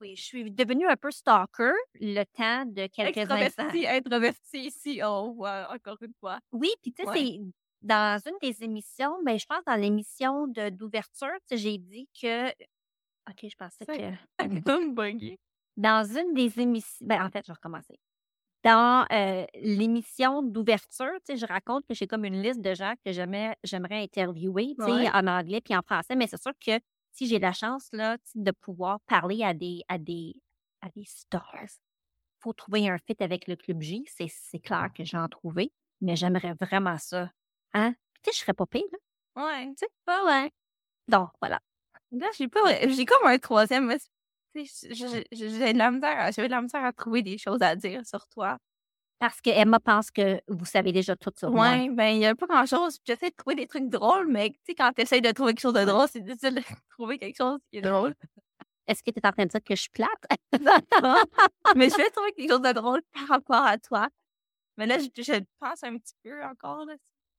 oui, 0.00 0.16
je 0.16 0.22
suis 0.22 0.50
devenue 0.50 0.86
un 0.86 0.96
peu 0.96 1.10
stalker 1.10 1.72
le 2.00 2.24
temps 2.24 2.64
de 2.66 2.86
quelques 2.86 3.18
instants. 3.18 3.36
Extraverti, 3.36 3.86
introverti 3.86 4.58
ici, 4.66 5.00
on 5.04 5.32
voit 5.32 5.68
encore 5.72 5.98
une 6.02 6.14
fois. 6.20 6.38
Oui, 6.52 6.70
puis 6.82 6.92
tu 6.92 7.02
sais, 7.02 7.08
Ouais. 7.08 7.18
c'est 7.18 7.40
dans 7.82 8.18
une 8.26 8.36
des 8.40 8.64
émissions, 8.64 9.16
ben, 9.24 9.38
je 9.38 9.44
pense 9.46 9.62
dans 9.66 9.74
l'émission 9.76 10.46
d'ouverture, 10.48 11.36
j'ai 11.50 11.78
dit 11.78 12.08
que. 12.20 12.48
OK, 13.30 13.40
je 13.42 13.56
pensais 13.56 13.84
C'est- 13.86 13.98
que. 13.98 14.38
Dans 15.76 16.04
une 16.04 16.34
des 16.34 16.60
émissions. 16.60 17.04
Ben, 17.06 17.20
en 17.24 17.30
fait, 17.30 17.42
je 17.46 17.50
vais 17.50 17.54
recommencer. 17.56 17.98
Dans 18.62 19.04
euh, 19.12 19.44
l'émission 19.60 20.42
d'ouverture, 20.42 21.18
je 21.28 21.44
raconte 21.46 21.84
que 21.86 21.94
j'ai 21.94 22.06
comme 22.06 22.24
une 22.24 22.40
liste 22.40 22.60
de 22.62 22.74
gens 22.74 22.94
que 23.04 23.12
j'aimerais 23.12 23.56
j'aimerais 23.64 24.02
interviewer, 24.02 24.74
Ouais. 24.78 25.08
en 25.12 25.26
anglais 25.26 25.60
puis 25.60 25.76
en 25.76 25.82
français, 25.82 26.14
mais 26.16 26.26
c'est 26.26 26.40
sûr 26.40 26.52
que 26.64 26.78
si 27.14 27.26
j'ai 27.28 27.38
la 27.38 27.52
chance 27.54 27.88
là, 27.92 28.18
de 28.34 28.50
pouvoir 28.52 29.00
parler 29.06 29.42
à 29.44 29.54
des 29.54 29.82
à 29.88 29.98
des 29.98 30.34
à 30.82 30.90
des 30.90 31.04
stars, 31.06 31.54
faut 32.40 32.52
trouver 32.52 32.88
un 32.88 32.98
fit 32.98 33.16
avec 33.20 33.48
le 33.48 33.56
club 33.56 33.80
J, 33.82 34.04
c'est 34.08 34.28
c'est 34.28 34.58
clair 34.60 34.90
que 34.94 35.04
j'ai 35.04 35.16
en 35.16 35.28
trouvé, 35.28 35.72
mais 36.02 36.16
j'aimerais 36.16 36.54
vraiment 36.60 36.98
ça. 36.98 37.30
Hein? 37.72 37.94
Tu 38.22 38.30
sais, 38.30 38.32
je 38.34 38.38
serais 38.42 38.52
pas 38.54 38.66
pire, 38.66 38.84
là. 38.92 39.44
Ouais. 39.46 39.68
Tu 39.70 39.74
sais, 39.78 39.88
pas 40.04 40.24
ouais. 40.26 40.52
Donc, 41.08 41.30
voilà. 41.40 41.60
Là, 42.12 42.28
j'ai 42.38 42.48
pas 42.48 42.62
vrai- 42.62 42.88
j'ai 42.90 43.04
comme 43.06 43.26
un 43.26 43.38
troisième. 43.38 43.92
j'ai 44.54 44.64
de 45.74 45.78
la 45.78 45.90
misère, 45.90 46.32
j'avais 46.32 46.48
de 46.48 46.52
la 46.54 46.62
misère 46.62 46.84
à 46.84 46.92
trouver 46.92 47.22
des 47.22 47.38
choses 47.38 47.62
à 47.62 47.76
dire 47.76 48.06
sur 48.06 48.26
toi. 48.28 48.58
Parce 49.18 49.40
que 49.40 49.50
Emma 49.50 49.78
pense 49.80 50.10
que 50.10 50.40
vous 50.48 50.64
savez 50.64 50.92
déjà 50.92 51.16
tout 51.16 51.32
sur 51.36 51.50
moi. 51.50 51.70
Ouais, 51.70 51.88
ben, 51.90 52.08
il 52.14 52.20
y 52.20 52.26
a 52.26 52.34
pas 52.34 52.46
grand 52.46 52.66
chose. 52.66 52.98
J'essaie 53.06 53.30
de 53.30 53.34
trouver 53.36 53.54
des 53.56 53.66
trucs 53.66 53.88
drôles, 53.88 54.26
mais 54.28 54.50
tu 54.50 54.58
sais, 54.66 54.74
quand 54.74 54.92
tu 54.92 55.02
essaies 55.02 55.20
de 55.20 55.30
trouver 55.30 55.52
quelque 55.54 55.62
chose 55.62 55.72
de 55.74 55.84
drôle, 55.84 56.06
c'est 56.10 56.20
difficile 56.20 56.56
de 56.56 56.62
trouver 56.90 57.18
quelque 57.18 57.36
chose 57.36 57.58
qui 57.70 57.78
est 57.78 57.82
drôle. 57.82 58.14
Est-ce 58.86 59.02
que 59.02 59.10
tu 59.10 59.18
es 59.18 59.26
en 59.26 59.32
train 59.32 59.44
de 59.44 59.50
dire 59.50 59.60
que 59.64 59.74
je 59.74 59.80
suis 59.82 59.90
plate? 59.90 60.10
mais 61.76 61.88
je 61.88 61.96
vais 61.96 62.10
trouver 62.10 62.32
quelque 62.32 62.50
chose 62.50 62.60
de 62.60 62.72
drôle 62.72 63.00
par 63.12 63.28
rapport 63.28 63.64
à 63.64 63.78
toi. 63.78 64.08
Mais 64.76 64.86
là, 64.86 64.98
je, 64.98 65.06
je 65.22 65.40
pense 65.58 65.82
un 65.84 65.96
petit 65.96 66.14
peu 66.22 66.42
encore. 66.44 66.84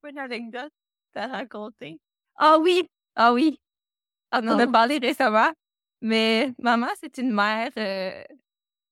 C'est 0.03 0.09
une 0.09 0.17
anecdote 0.19 0.71
à 1.15 1.27
raconter. 1.27 1.99
Ah 2.37 2.57
oui! 2.59 2.89
Ah 3.15 3.31
oui! 3.33 3.59
On 4.31 4.47
en 4.47 4.59
a 4.59 4.65
Oh. 4.65 4.71
parlé 4.71 4.97
récemment. 4.97 5.51
Mais 6.01 6.53
maman, 6.59 6.87
c'est 6.99 7.17
une 7.19 7.31
mère 7.33 7.69
euh, 7.77 8.23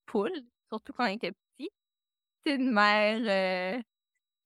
poule, 0.06 0.32
surtout 0.69 0.93
quand 0.93 1.06
elle 1.06 1.15
était 1.15 1.34
une 2.46 2.72
mère 2.72 3.78
euh, 3.78 3.82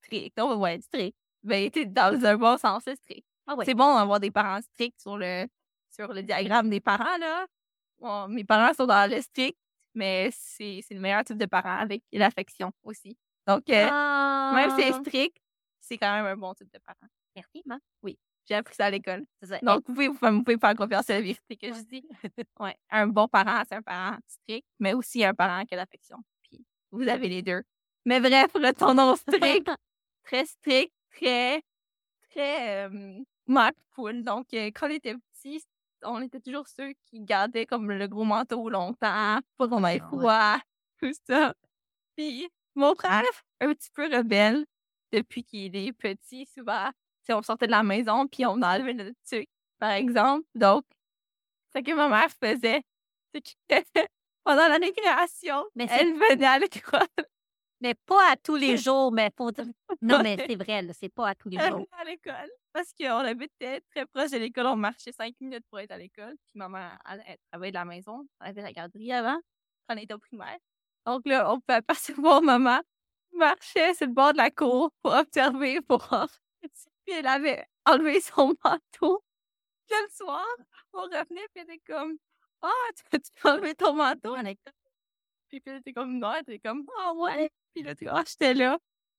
stricte. 0.04 0.40
Oh, 0.42 0.56
ouais, 0.56 0.80
stricte. 0.82 1.18
Ben, 1.44 1.70
tu 1.72 1.86
dans 1.88 2.24
un 2.26 2.36
bon 2.38 2.58
sens, 2.58 2.86
là, 2.86 2.96
stricte. 2.96 3.28
Ah 3.46 3.56
oui. 3.58 3.66
C'est 3.66 3.74
bon 3.74 3.96
d'avoir 3.96 4.20
des 4.20 4.32
parents 4.32 4.62
stricts 4.62 5.00
sur 5.00 5.18
le, 5.18 5.48
sur 5.90 6.12
le 6.14 6.22
diagramme 6.24 6.70
des 6.70 6.82
parents, 6.82 7.18
là. 7.18 7.46
Bon, 8.00 8.28
mes 8.28 8.44
parents 8.44 8.74
sont 8.74 8.86
dans 8.86 9.10
le 9.10 9.22
strict, 9.22 9.58
mais 9.94 10.30
c'est 10.32 10.84
le 10.92 11.00
meilleur 11.00 11.24
type 11.24 11.38
de 11.38 11.46
parent 11.46 11.78
avec 11.80 12.04
l'affection 12.12 12.72
aussi. 12.84 13.18
Donc, 13.48 13.70
euh, 13.70 14.54
même 14.54 14.70
si 14.72 14.76
c'est 14.84 14.94
Ah. 14.94 15.00
strict, 15.00 15.38
c'est 15.80 15.98
quand 15.98 16.14
même 16.14 16.26
un 16.26 16.36
bon 16.36 16.54
type 16.54 16.72
de 16.74 16.80
parent. 16.80 17.08
Merci, 17.36 17.64
maman. 17.66 17.80
J'ai 18.50 18.56
appris 18.56 18.76
ça 18.76 18.86
à 18.86 18.90
l'école. 18.90 19.26
Donc, 19.62 19.84
vous 19.88 19.94
pouvez, 19.94 20.08
vous 20.08 20.44
pouvez 20.44 20.58
faire 20.58 20.74
confiance 20.76 21.10
à 21.10 21.16
la 21.16 21.22
vérité 21.22 21.58
que 21.58 21.68
je 21.68 21.82
dis. 21.82 22.08
Ouais. 22.60 22.76
Un 22.90 23.08
bon 23.08 23.28
parent, 23.28 23.62
c'est 23.68 23.76
un 23.76 23.82
parent 23.82 24.18
strict, 24.28 24.66
mais 24.80 24.94
aussi 24.94 25.24
un 25.26 25.34
parent 25.34 25.66
qui 25.66 25.74
a 25.74 25.78
l'affection. 25.78 26.18
Puis, 26.44 26.66
vous 26.92 27.08
avez 27.08 27.28
les 27.28 27.42
deux. 27.42 27.62
Mais 28.08 28.22
bref, 28.22 28.52
retournons 28.54 29.16
strict. 29.18 29.70
très 30.24 30.46
strict, 30.46 30.94
très, 31.12 31.62
très 32.30 32.88
euh, 32.88 33.24
poule. 33.92 34.24
Donc, 34.24 34.54
euh, 34.54 34.72
quand 34.74 34.88
on 34.88 34.92
était 34.92 35.14
petits, 35.14 35.62
on 36.04 36.22
était 36.22 36.40
toujours 36.40 36.70
ceux 36.70 36.94
qui 37.06 37.20
gardaient 37.20 37.66
comme 37.66 37.92
le 37.92 38.08
gros 38.08 38.24
manteau 38.24 38.70
longtemps, 38.70 39.40
pas 39.58 39.68
qu'on 39.68 39.86
ait 39.86 40.00
Ah 40.02 40.08
froid, 40.08 40.58
tout 41.02 41.12
ça. 41.28 41.54
Puis, 42.16 42.48
mon 42.76 42.96
frère, 42.96 43.24
un 43.60 43.74
petit 43.74 43.90
peu 43.94 44.04
rebelle, 44.16 44.66
depuis 45.12 45.44
qu'il 45.44 45.76
est 45.76 45.92
petit, 45.92 46.46
souvent, 46.46 46.90
sais, 47.28 47.34
on 47.34 47.42
sortait 47.42 47.68
de 47.68 47.72
la 47.72 47.84
maison, 47.84 48.26
puis 48.26 48.46
on 48.46 48.62
enlevait 48.62 48.94
notre 48.94 49.18
tuque, 49.28 49.50
par 49.80 49.92
exemple. 49.92 50.46
Donc, 50.56 50.86
ce 51.76 51.82
que 51.82 51.94
ma 51.94 52.08
mère 52.08 52.32
faisait, 52.42 52.84
c'est 53.34 53.42
que 53.42 53.50
pendant 54.46 54.68
la 54.70 54.78
récréation, 54.78 55.66
Mais 55.76 55.88
elle 55.90 56.14
venait 56.14 56.46
à 56.46 56.60
l'école. 56.60 57.28
Mais 57.82 57.94
pas 57.94 58.32
à 58.32 58.36
tous 58.36 58.56
les 58.56 58.78
jours, 58.78 59.12
mais 59.12 59.32
faut 59.38 59.52
dire. 59.52 59.66
Non, 60.02 60.22
mais 60.24 60.38
c'est 60.48 60.56
vrai, 60.56 60.82
là, 60.82 60.94
c'est 60.94 61.10
pas 61.10 61.30
à 61.30 61.36
tous 61.36 61.50
les 61.50 61.58
jours. 61.60 61.86
à 61.92 62.04
l'école. 62.04 62.50
Parce 62.74 62.94
qu'on 62.94 63.20
habitait 63.20 63.82
très 63.92 64.06
proche 64.06 64.32
de 64.32 64.38
l'école. 64.38 64.68
On 64.68 64.76
marchait 64.76 65.12
cinq 65.12 65.34
minutes 65.40 65.66
pour 65.70 65.80
être 65.80 65.92
à 65.92 65.98
l'école. 65.98 66.36
Puis 66.46 66.54
maman, 66.56 66.90
elle, 67.10 67.24
elle 67.28 67.38
travaillait 67.52 67.72
de 67.72 67.78
la 67.78 67.86
maison. 67.86 68.28
Elle 68.42 68.50
avait 68.50 68.62
la 68.62 68.72
garderie 68.74 69.12
avant, 69.12 69.40
quand 69.88 69.96
on 69.96 69.98
était 69.98 70.14
au 70.14 70.20
primaire. 70.20 70.58
Donc 71.06 71.22
là, 71.26 71.52
on 71.52 71.60
peut 71.60 71.74
apercevoir 71.74 72.42
maman 72.42 72.82
marchait 73.34 73.94
sur 73.94 74.08
le 74.08 74.14
bord 74.14 74.34
de 74.34 74.38
la 74.38 74.52
cour 74.52 74.92
pour 75.02 75.14
observer, 75.14 75.82
pour. 75.82 76.08
Puis 77.06 77.14
elle 77.14 77.28
avait 77.28 77.66
enlevé 77.86 78.20
son 78.20 78.54
manteau. 78.64 79.24
Puis 79.88 79.98
le 80.02 80.10
soir, 80.10 80.46
on 80.94 81.02
revenait, 81.04 81.48
puis 81.54 81.64
elle 81.64 81.64
était 81.64 81.80
comme 81.86 82.18
Ah, 82.62 82.72
tu 83.12 83.18
as 83.44 83.52
enlevé 83.52 83.76
ton 83.76 83.94
manteau? 83.94 84.36
Puis 85.50 85.62
elle 85.66 85.78
était 85.78 85.94
comme 85.94 86.18
Non, 86.18 86.34
elle 86.34 86.42
était 86.42 86.60
comme 86.60 86.86
Ah 87.00 87.14
ouais. 87.14 87.50
Puis 87.78 87.84
là, 87.86 87.94
tu- 87.96 88.08
ah, 88.10 88.24
j'étais 88.28 88.54
là. 88.56 88.78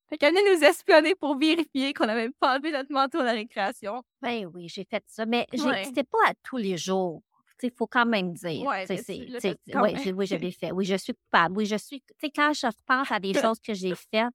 Fait 0.09 0.19
qu'elle 0.19 0.35
venait 0.35 0.55
nous 0.57 0.65
espionner 0.65 1.15
pour 1.15 1.39
vérifier 1.39 1.93
qu'on 1.95 2.07
n'avait 2.07 2.31
pas 2.41 2.55
enlevé 2.55 2.73
notre 2.73 2.91
manteau 2.93 3.21
à 3.21 3.25
la 3.25 3.33
récréation. 3.33 4.03
Ben 4.21 4.47
oui, 4.53 4.69
j'ai 4.69 4.85
fait 4.85 5.05
ça, 5.07 5.27
mais 5.27 5.47
Ouais. 5.53 5.85
c'était 5.85 6.03
pas 6.03 6.19
à 6.27 6.33
tous 6.43 6.57
les 6.57 6.77
jours. 6.77 7.23
Il 7.63 7.71
faut 7.71 7.87
quand 7.87 8.07
même 8.07 8.33
dire. 8.33 8.63
Ouais, 8.67 8.87
tu 8.87 8.87
sais, 8.87 8.95
mais 8.97 9.03
c'est- 9.03 9.27
tu 9.27 9.33
l'as 9.33 9.41
tu 9.41 9.49
sais, 9.49 9.51
fait 9.65 9.73
quand 9.73 9.83
ouais, 9.83 9.93
même. 9.93 10.17
oui, 10.17 10.27
je 10.27 10.35
l'ai 10.37 10.51
fait. 10.51 10.73
Oui, 10.73 10.85
je 10.87 10.97
suis 10.97 11.13
coupable. 11.15 11.57
Oui, 11.57 11.67
je 11.67 11.77
suis. 11.77 12.01
Tu 12.01 12.15
sais, 12.21 12.31
quand 12.31 12.53
je 12.53 12.67
repense 12.67 13.11
à 13.13 13.21
des 13.21 13.33
choses 13.57 13.61
que 13.61 13.75
j'ai 13.75 13.95
faites, 13.95 14.33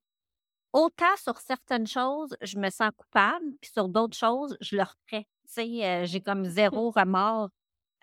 autant 0.72 1.16
sur 1.16 1.38
certaines 1.38 1.86
choses, 1.86 2.34
je 2.40 2.58
me 2.58 2.70
sens 2.70 2.90
coupable, 2.96 3.44
puis 3.60 3.70
sur 3.70 3.88
d'autres 3.88 4.16
choses, 4.16 4.56
je 4.60 4.76
le 4.76 4.82
referais. 4.82 5.26
Tu 5.46 5.52
sais, 5.52 5.84
euh, 5.84 6.04
j'ai 6.06 6.20
comme 6.20 6.44
zéro 6.84 6.90
remords. 6.90 7.50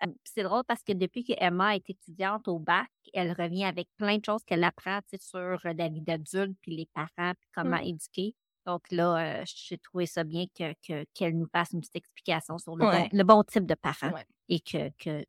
Puis 0.02 0.32
c'est 0.34 0.42
drôle 0.42 0.64
parce 0.66 0.82
que 0.82 0.92
depuis 0.92 1.24
que 1.24 1.32
Emma 1.38 1.76
est 1.76 1.88
étudiante 1.88 2.48
au 2.48 2.58
bac, 2.58 2.88
elle 3.12 3.32
revient 3.32 3.64
avec 3.64 3.88
plein 3.96 4.18
de 4.18 4.24
choses 4.24 4.42
qu'elle 4.44 4.64
apprend 4.64 4.98
sur 5.20 5.38
euh, 5.40 5.72
la 5.76 5.88
vie 5.88 6.00
d'adulte, 6.00 6.56
puis 6.60 6.76
les 6.76 6.88
parents, 6.92 7.32
puis 7.38 7.48
comment 7.54 7.76
éduquer. 7.78 8.34
Donc 8.66 8.82
là, 8.90 9.40
euh, 9.40 9.44
j'ai 9.44 9.78
trouvé 9.78 10.06
ça 10.06 10.22
bien 10.24 10.44
que, 10.56 10.72
que- 10.86 11.04
qu'elle 11.14 11.36
nous 11.36 11.48
fasse 11.52 11.70
une 11.72 11.80
petite 11.80 11.96
explication 11.96 12.58
sur 12.58 12.76
le, 12.76 12.84
Ouais. 12.86 13.02
bon, 13.02 13.08
le 13.18 13.24
bon 13.24 13.42
type 13.42 13.66
de 13.66 13.74
parent 13.74 14.10
Ouais. 14.12 14.24
et 14.48 14.60
que, 14.60 14.90
que 14.98 15.24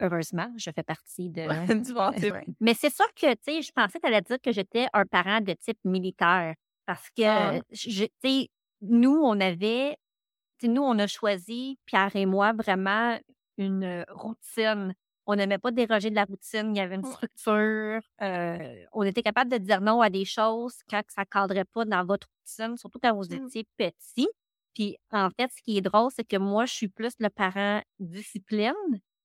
heureusement, 0.00 0.52
je 0.56 0.70
fais 0.70 0.82
partie 0.82 1.30
de. 1.30 1.82
du 1.82 1.92
ventre. 1.92 2.18
Mais 2.60 2.74
c'est 2.74 2.92
sûr 2.94 3.06
que, 3.14 3.32
tu 3.34 3.40
sais, 3.42 3.62
je 3.62 3.72
pensais 3.72 3.98
que 3.98 4.06
tu 4.06 4.12
allais 4.12 4.22
dire 4.22 4.38
que 4.42 4.52
j'étais 4.52 4.86
un 4.92 5.06
parent 5.06 5.40
de 5.40 5.52
type 5.54 5.78
militaire. 5.84 6.54
Parce 6.86 7.08
que, 7.10 7.22
Ah. 7.22 7.60
tu 7.72 7.90
sais, 8.22 8.48
nous, 8.82 9.20
on 9.22 9.40
avait, 9.40 9.96
tu 10.58 10.66
sais, 10.66 10.68
nous, 10.68 10.82
on 10.82 10.98
a 10.98 11.06
choisi, 11.06 11.78
Pierre 11.86 12.14
et 12.16 12.26
moi, 12.26 12.52
vraiment 12.52 13.18
une 13.58 14.04
routine. 14.10 14.94
On 15.26 15.36
n'aimait 15.36 15.58
pas 15.58 15.70
déroger 15.70 16.10
de 16.10 16.14
la 16.16 16.24
routine. 16.24 16.74
Il 16.74 16.78
y 16.78 16.80
avait 16.80 16.96
une 16.96 17.04
Ouais. 17.06 17.12
structure. 17.12 18.00
euh, 18.22 18.84
on 18.92 19.02
était 19.04 19.22
capable 19.22 19.50
de 19.50 19.58
dire 19.58 19.80
non 19.80 20.00
à 20.02 20.10
des 20.10 20.24
choses 20.26 20.80
quand 20.88 21.02
ça 21.08 21.22
ne 21.22 21.26
cadrait 21.26 21.64
pas 21.64 21.84
dans 21.86 22.04
votre 22.04 22.28
routine, 22.40 22.76
surtout 22.76 22.98
quand 23.02 23.14
vous 23.14 23.34
Mm. 23.34 23.46
étiez 23.46 23.66
petit. 23.76 24.28
Puis, 24.74 24.96
en 25.12 25.30
fait, 25.30 25.50
ce 25.52 25.62
qui 25.62 25.78
est 25.78 25.80
drôle, 25.80 26.10
c'est 26.14 26.24
que 26.24 26.36
moi, 26.36 26.66
je 26.66 26.72
suis 26.74 26.88
plus 26.88 27.14
le 27.20 27.30
parent 27.30 27.80
discipline. 27.98 28.74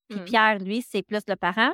Puis 0.10 0.20
Mm. 0.20 0.24
Pierre, 0.26 0.60
lui, 0.60 0.82
c'est 0.82 1.02
plus 1.04 1.24
le 1.28 1.36
parent 1.36 1.74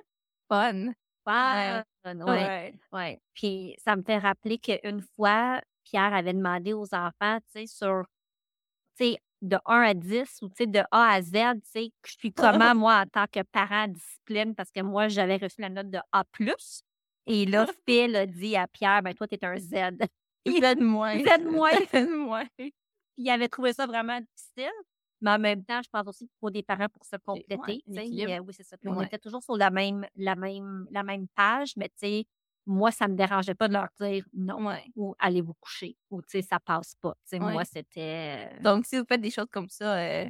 Fun. 0.50 0.94
fun. 1.24 1.84
Ouais, 2.06 2.24
Ouais. 2.24 2.74
ouais. 2.92 3.20
Puis 3.34 3.76
ça 3.80 3.96
me 3.96 4.04
fait 4.04 4.18
rappeler 4.18 4.58
qu'une 4.60 5.02
fois, 5.16 5.62
Pierre 5.84 6.14
avait 6.14 6.34
demandé 6.34 6.74
aux 6.74 6.94
enfants, 6.94 7.38
tu 7.54 7.62
sais, 7.62 7.68
sur, 7.68 8.06
tu 8.98 9.06
sais, 9.14 9.18
de 9.46 9.58
1 9.66 9.82
à 9.82 9.94
10 9.94 10.40
ou, 10.42 10.50
tu 10.50 10.56
sais, 10.58 10.68
de 10.68 10.80
A 10.92 11.14
à 11.14 11.22
Z, 11.22 11.32
tu 11.32 11.40
sais, 11.64 11.92
je 12.06 12.12
suis 12.18 12.34
comment, 12.34 12.76
moi, 12.76 13.02
en 13.02 13.06
tant 13.06 13.26
que 13.32 13.42
parent 13.44 13.88
discipline, 13.88 14.54
parce 14.56 14.72
que 14.72 14.82
moi, 14.82 15.08
j'avais 15.08 15.38
reçu 15.38 15.62
la 15.62 15.70
note 15.70 15.90
de 15.90 16.00
A+. 16.12 16.24
Et 17.28 17.46
là, 17.46 17.66
Phil 17.88 18.16
a 18.16 18.26
dit 18.26 18.56
à 18.56 18.68
Pierre, 18.68 19.02
ben 19.02 19.14
toi, 19.14 19.28
t'es 19.28 19.44
un 19.46 19.58
Z. 19.58 19.74
Il- 20.46 20.62
Z 20.64 20.80
moins. 20.82 21.18
Z 21.18 21.44
moins. 21.46 21.72
Z 21.94 22.08
moins. 22.10 22.46
Il 23.18 23.30
avait 23.30 23.48
trouvé 23.48 23.74
ça 23.74 23.86
vraiment 23.88 24.20
difficile. 24.20 24.72
Mais 25.22 25.32
en 25.32 25.40
même 25.40 25.64
temps, 25.64 25.82
je 25.82 25.90
pense 25.90 26.08
aussi 26.08 26.26
qu'il 26.28 26.38
faut 26.40 26.50
des 26.52 26.62
parents 26.62 26.90
pour 26.90 27.04
se 27.06 27.16
compléter. 27.16 27.56
ouais. 27.88 28.02
Euh, 28.38 28.40
oui, 28.42 28.54
c'est 28.56 28.64
ça. 28.64 28.78
Puis 28.78 28.90
on 28.90 29.00
était 29.06 29.18
toujours 29.18 29.42
sur 29.42 29.56
la 29.58 29.70
même, 29.72 30.06
la 30.18 30.36
même, 30.36 30.86
la 30.92 31.04
même 31.04 31.28
page, 31.36 31.72
mais 31.78 31.88
tu 31.90 31.96
sais, 32.08 32.26
moi, 32.66 32.92
ça 32.92 33.08
me 33.08 33.16
dérangeait 33.16 33.56
pas 33.56 33.68
de 33.68 33.74
leur 33.74 33.88
dire 34.00 34.26
non 34.34 34.66
Ouais. 34.68 34.84
ou 34.96 35.16
allez 35.20 35.42
vous 35.42 35.54
coucher 35.56 35.96
ou 36.10 36.22
tu 36.22 36.30
sais, 36.30 36.42
ça 36.42 36.60
passe 36.60 36.96
pas. 37.02 37.16
Ouais. 37.34 37.40
moi, 37.40 37.64
c'était. 37.66 38.50
euh, 38.56 38.62
Donc, 38.62 38.86
si 38.86 38.98
vous 38.98 39.06
faites 39.08 39.22
des 39.22 39.32
choses 39.32 39.50
comme 39.52 39.70
ça, 39.70 39.96
euh, 39.98 40.30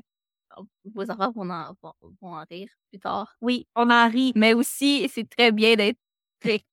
vos 0.93 1.10
enfants 1.12 1.32
vont 1.32 1.50
en, 1.50 1.74
vont, 1.82 1.93
vont 2.21 2.36
en 2.36 2.43
rire 2.50 2.69
plus 2.89 3.00
tard. 3.00 3.36
Oui, 3.41 3.67
on 3.76 3.89
en 3.89 4.10
rit. 4.10 4.32
Mais 4.36 4.54
aussi, 4.54 5.08
c'est 5.10 5.30
très 5.30 5.52
bien 5.52 5.76
d'être 5.76 6.00
strict. 6.39 6.65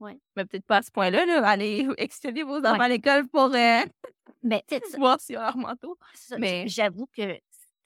Ouais. 0.00 0.18
Mais 0.36 0.44
peut-être 0.44 0.66
pas 0.66 0.78
à 0.78 0.82
ce 0.82 0.90
point-là, 0.90 1.24
là. 1.26 1.46
Allez 1.46 1.86
extender 1.98 2.42
vos 2.42 2.58
enfants 2.58 2.80
à 2.80 2.88
l'école 2.88 3.28
pour 3.28 3.54
euh, 3.54 3.80
Mais 4.42 4.64
sais, 4.68 4.80
voir 4.98 5.20
sur 5.20 5.40
leur 5.40 5.56
manteau. 5.56 5.98
ça, 6.14 6.38
Mais- 6.38 6.66
j'avoue 6.68 7.06
que 7.06 7.38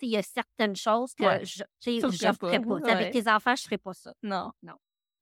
il 0.03 0.11
y 0.11 0.17
a 0.19 0.23
certaines 0.23 0.77
choses 0.77 1.15
que 1.15 1.25
je, 1.43 1.63
je 1.83 2.33
ferais 2.39 2.61
pas. 2.61 2.91
Avec 2.91 3.13
tes 3.13 3.31
enfants, 3.31 3.57
je 3.57 3.63
ferais 3.63 3.79
pas 3.79 3.95
ça. 3.95 4.13
Non. 4.23 4.53
Non. 4.63 4.75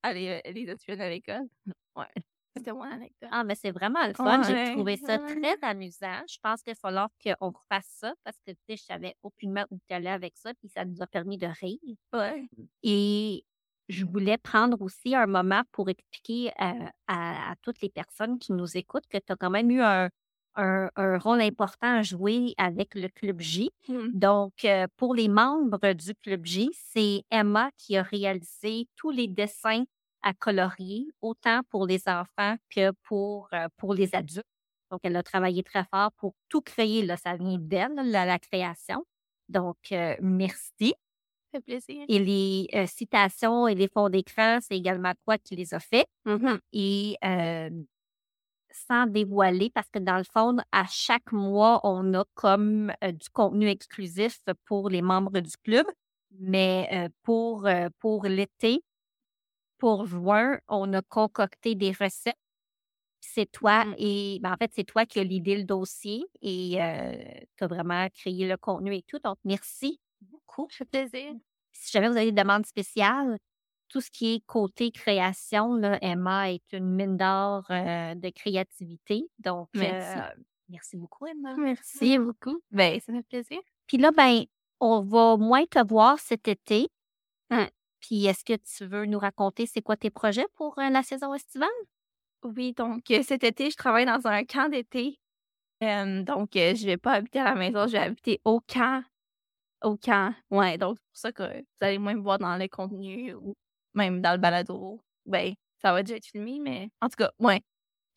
Allez, 0.03 0.40
euh, 0.45 0.51
les 0.53 0.64
espionner 0.64 1.05
à 1.05 1.09
l'école? 1.11 1.49
Ouais. 1.97 2.07
C'était 2.57 2.73
mon 2.73 2.83
anecdote. 2.83 3.29
Ah, 3.33 3.43
mais 3.43 3.57
c'est 3.57 3.73
vraiment 3.73 4.07
le 4.07 4.15
fun. 4.15 4.43
J'ai 4.45 4.75
trouvé 4.75 4.97
ça 4.97 5.19
très 5.19 5.57
amusant. 5.63 6.23
Je 6.29 6.37
pense 6.41 6.63
qu'il 6.63 6.73
va 6.73 6.79
falloir 6.81 7.09
qu'on 7.25 7.53
fasse 7.69 7.89
ça 7.99 8.15
parce 8.23 8.37
que, 8.47 8.53
tu 8.53 8.59
sais, 8.69 8.77
je 8.77 8.83
savais 8.85 9.17
aucunement 9.25 9.65
où 9.73 9.79
tu 9.89 9.95
allais 9.95 10.11
avec 10.11 10.37
ça, 10.37 10.55
puis 10.55 10.69
ça 10.69 10.85
nous 10.85 11.03
a 11.03 11.07
permis 11.09 11.37
de 11.37 11.49
rire. 11.49 11.79
Ouais. 12.13 12.47
Et 12.85 13.45
je 13.89 14.05
voulais 14.05 14.39
prendre 14.39 14.81
aussi 14.83 15.17
un 15.17 15.27
moment 15.27 15.63
pour 15.73 15.89
expliquer 15.89 16.53
à, 16.57 16.75
à 17.09 17.55
toutes 17.63 17.81
les 17.83 17.91
personnes 17.91 18.39
qui 18.39 18.53
nous 18.53 18.77
écoutent 18.77 19.09
que 19.09 19.19
tu 19.19 19.33
as 19.33 19.37
quand 19.37 19.51
même 19.51 19.71
eu 19.73 19.81
un, 19.83 20.09
un- 20.55 20.91
un 20.95 21.19
rôle 21.19 21.41
important 21.43 21.99
à 21.99 22.03
jouer 22.03 22.55
avec 22.57 22.95
le 22.95 23.09
Club 23.09 23.41
J. 23.41 23.73
Hmm. 23.89 24.11
Donc, 24.13 24.65
euh, 24.65 24.87
pour 24.97 25.15
les 25.17 25.27
membres 25.29 25.93
du 25.93 26.15
Club 26.15 26.45
J, 26.47 26.71
c'est 26.73 27.25
Emma 27.33 27.71
qui 27.77 27.97
a 27.97 28.03
réalisé 28.05 28.87
tous 28.95 29.11
les 29.11 29.27
dessins 29.27 29.83
à 30.25 30.33
colorier, 30.33 31.07
autant 31.21 31.61
pour 31.69 31.87
les 31.87 32.09
enfants 32.09 32.57
que 32.75 32.91
pour, 33.03 33.49
euh, 33.53 33.69
pour 33.77 33.95
les 33.95 34.15
adultes. 34.15 34.47
Donc, 34.91 35.01
elle 35.03 35.17
a 35.17 35.23
travaillé 35.23 35.63
très 35.63 35.85
fort 35.85 36.11
pour 36.17 36.35
tout 36.49 36.63
créer. 36.63 37.05
Là, 37.05 37.17
ça 37.17 37.37
vient 37.37 37.59
d'elle, 37.59 37.95
la, 37.95 38.25
la 38.25 38.39
création. 38.39 39.05
Donc, 39.49 39.77
euh, 39.93 40.17
merci. 40.21 40.95
Ça 41.53 41.59
fait 41.59 41.61
plaisir. 41.61 42.05
Et 42.09 42.19
les 42.19 42.69
euh, 42.75 42.87
citations 42.87 43.69
et 43.69 43.75
les 43.75 43.89
fonds 43.89 44.09
d'écran, 44.09 44.59
c'est 44.63 44.77
également 44.77 45.13
toi 45.25 45.37
qui 45.37 45.57
les 45.57 45.75
as 45.75 45.81
fait. 45.81 46.07
Mhm. 46.25 46.59
Et 46.73 47.17
sans 48.71 49.07
dévoiler, 49.07 49.71
parce 49.71 49.89
que 49.89 50.01
dans 50.01 50.17
le 50.17 50.25
fond, 50.25 50.57
à 50.73 50.85
chaque 50.89 51.31
mois, 51.31 51.81
on 51.85 52.13
a 52.15 52.25
comme 52.35 52.93
du 53.03 53.31
contenu 53.31 53.69
exclusif 53.69 54.41
pour 54.65 54.89
les 54.89 55.01
membres 55.01 55.39
du 55.39 55.57
club. 55.59 55.87
Mais 56.41 57.09
pour, 57.23 57.69
pour 58.01 58.25
l'été, 58.25 58.83
pour 59.85 60.07
juin, 60.07 60.59
on 60.66 60.90
a 60.94 61.03
concocté 61.03 61.75
des 61.75 61.90
recettes. 61.92 62.38
C'est 63.20 63.44
toi 63.53 63.85
Mm. 63.85 63.94
et 63.99 64.38
ben, 64.40 64.55
en 64.55 64.57
fait, 64.57 64.70
c'est 64.75 64.85
toi 64.85 65.05
qui 65.05 65.20
as 65.20 65.25
l'idée 65.25 65.59
le 65.59 65.64
dossier 65.64 66.25
et 66.40 66.79
tu 67.59 67.64
as 67.64 67.66
vraiment 67.66 68.09
créé 68.14 68.49
le 68.49 68.57
contenu 68.57 68.94
et 68.94 69.03
tout. 69.03 69.18
Donc, 69.23 69.37
merci 69.44 70.01
beaucoup. 70.23 70.68
Ça 70.70 70.79
fait 70.79 70.85
plaisir. 70.87 71.35
Si 71.73 71.92
jamais 71.92 72.09
vous 72.09 72.16
avez 72.16 72.33
des 72.33 72.42
demandes 72.42 72.64
spéciales, 72.64 73.37
tout 73.90 74.01
ce 74.01 74.11
qui 74.11 74.37
est 74.37 74.47
côté 74.47 74.90
création, 74.90 75.75
là, 75.75 75.99
Emma 76.01 76.51
est 76.51 76.73
une 76.73 76.88
mine 76.97 77.18
d'or 77.18 77.64
euh, 77.70 78.14
de 78.14 78.31
créativité. 78.31 79.29
Donc, 79.38 79.68
Merci. 79.75 80.18
euh, 80.18 80.42
merci 80.70 80.97
beaucoup, 80.97 81.27
Emma. 81.27 81.55
Merci 81.59 82.18
beaucoup. 82.18 82.59
Ben, 82.70 82.99
ça 83.01 83.12
fait 83.12 83.23
plaisir. 83.23 83.61
Puis 83.87 83.99
là, 83.99 84.12
ben, 84.12 84.44
on 84.81 85.03
va 85.03 85.37
moins 85.37 85.66
te 85.66 85.87
voir 85.87 86.18
cet 86.18 86.49
été. 86.49 86.88
Puis 88.07 88.27
est-ce 88.27 88.45
que 88.45 88.53
tu 88.53 88.85
veux 88.85 89.07
nous 89.07 89.19
raconter 89.19 89.64
c'est 89.64 89.81
quoi 89.81 89.97
tes 89.97 90.11
projets 90.11 90.47
pour 90.57 90.79
euh, 90.79 90.90
la 90.90 91.03
saison 91.03 91.33
estivale? 91.33 91.69
Oui, 92.43 92.75
donc 92.75 93.05
cet 93.23 93.45
été, 93.45 93.71
je 93.71 93.77
travaille 93.77 94.05
dans 94.05 94.27
un 94.27 94.45
camp 94.45 94.69
d'été. 94.69 95.19
Euh, 95.83 96.23
donc, 96.23 96.51
je 96.53 96.85
vais 96.85 96.99
pas 96.99 97.12
habiter 97.12 97.38
à 97.38 97.45
la 97.45 97.55
maison, 97.55 97.87
je 97.87 97.93
vais 97.93 97.99
habiter 97.99 98.43
au 98.45 98.61
camp. 98.61 99.03
Au 99.83 99.97
camp. 99.97 100.35
Ouais, 100.51 100.77
donc 100.77 100.99
c'est 100.99 101.09
pour 101.11 101.19
ça 101.19 101.33
que 101.33 101.61
vous 101.61 101.64
allez 101.81 101.99
moins 101.99 102.14
me 102.14 102.21
voir 102.21 102.38
dans 102.38 102.57
les 102.57 102.69
contenus 102.69 103.35
ou 103.40 103.55
même 103.95 104.21
dans 104.21 104.33
le 104.33 104.38
balado. 104.38 105.01
Ben, 105.25 105.55
ça 105.81 105.93
va 105.95 106.03
déjà 106.03 106.17
être 106.17 106.27
filmé, 106.27 106.59
mais 106.61 106.90
en 107.01 107.09
tout 107.09 107.17
cas, 107.17 107.31
ouais. 107.38 107.62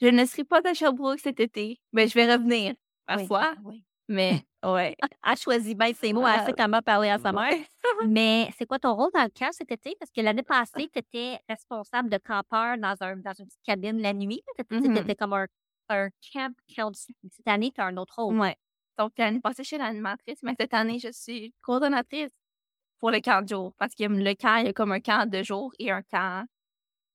Je 0.02 0.08
ne 0.08 0.26
serai 0.26 0.44
pas 0.44 0.60
à 0.66 0.74
Sherbrooke 0.74 1.20
cet 1.20 1.40
été. 1.40 1.80
Ben, 1.94 2.08
je 2.10 2.14
vais 2.14 2.32
revenir 2.32 2.76
parfois, 3.06 3.56
Oui. 3.64 3.86
Mais 4.08 4.42
ouais. 4.66 4.96
Elle 5.26 5.38
choisit 5.38 5.78
bien 5.78 5.94
ses 5.94 6.14
mots, 6.14 6.26
elle 6.28 6.36
Ah, 6.40 6.46
sait 6.46 6.54
comment 6.58 6.82
parler 6.82 7.10
à 7.10 7.18
sa 7.20 7.32
mère. 7.32 7.54
Mais 8.08 8.50
c'est 8.58 8.66
quoi 8.66 8.80
ton 8.80 8.94
rôle 8.96 9.12
dans 9.14 9.24
le 9.24 9.30
camp 9.30 9.50
cet 9.52 9.72
été? 9.72 9.96
Parce 10.00 10.12
que 10.12 10.22
l'année 10.22 10.44
passée, 10.44 10.90
tu 10.92 11.00
étais 11.00 11.40
responsable 11.50 12.10
de 12.10 12.18
campeur 12.18 12.78
dans, 12.78 12.96
un, 13.02 13.16
dans 13.18 13.34
une 13.34 13.46
petite 13.46 13.64
cabine 13.64 14.02
la 14.02 14.14
nuit. 14.14 14.42
Tu 14.70 14.76
Mhm. 14.76 14.98
étais 14.98 15.16
comme 15.16 15.34
un, 15.34 15.46
un 15.90 16.10
camp 16.34 16.54
counselor. 16.76 17.16
Cette 17.32 17.48
année, 17.48 17.72
tu 17.74 17.80
as 17.82 17.86
un 17.86 17.98
autre 17.98 18.22
rôle. 18.22 18.40
Ouais. 18.40 18.56
Donc, 18.98 19.14
l'année 19.18 19.40
passée, 19.40 19.64
je 19.64 19.68
suis 19.70 19.78
l'animatrice, 19.78 20.40
mais 20.44 20.56
cette 20.60 20.74
année, 20.74 21.00
je 21.00 21.12
suis 21.12 21.54
coordonnatrice 21.62 22.32
pour 23.00 23.12
le 23.12 23.20
camp 23.22 23.42
de 23.44 23.48
jour. 23.48 23.74
Parce 23.78 23.94
que 23.96 24.04
le 24.04 24.34
camp, 24.34 24.58
il 24.58 24.66
y 24.66 24.70
a 24.70 24.74
comme 24.74 24.92
un 24.92 25.00
camp 25.00 25.30
de 25.30 25.44
jour 25.44 25.72
et 25.80 25.92
un 25.92 26.02
camp 26.02 26.46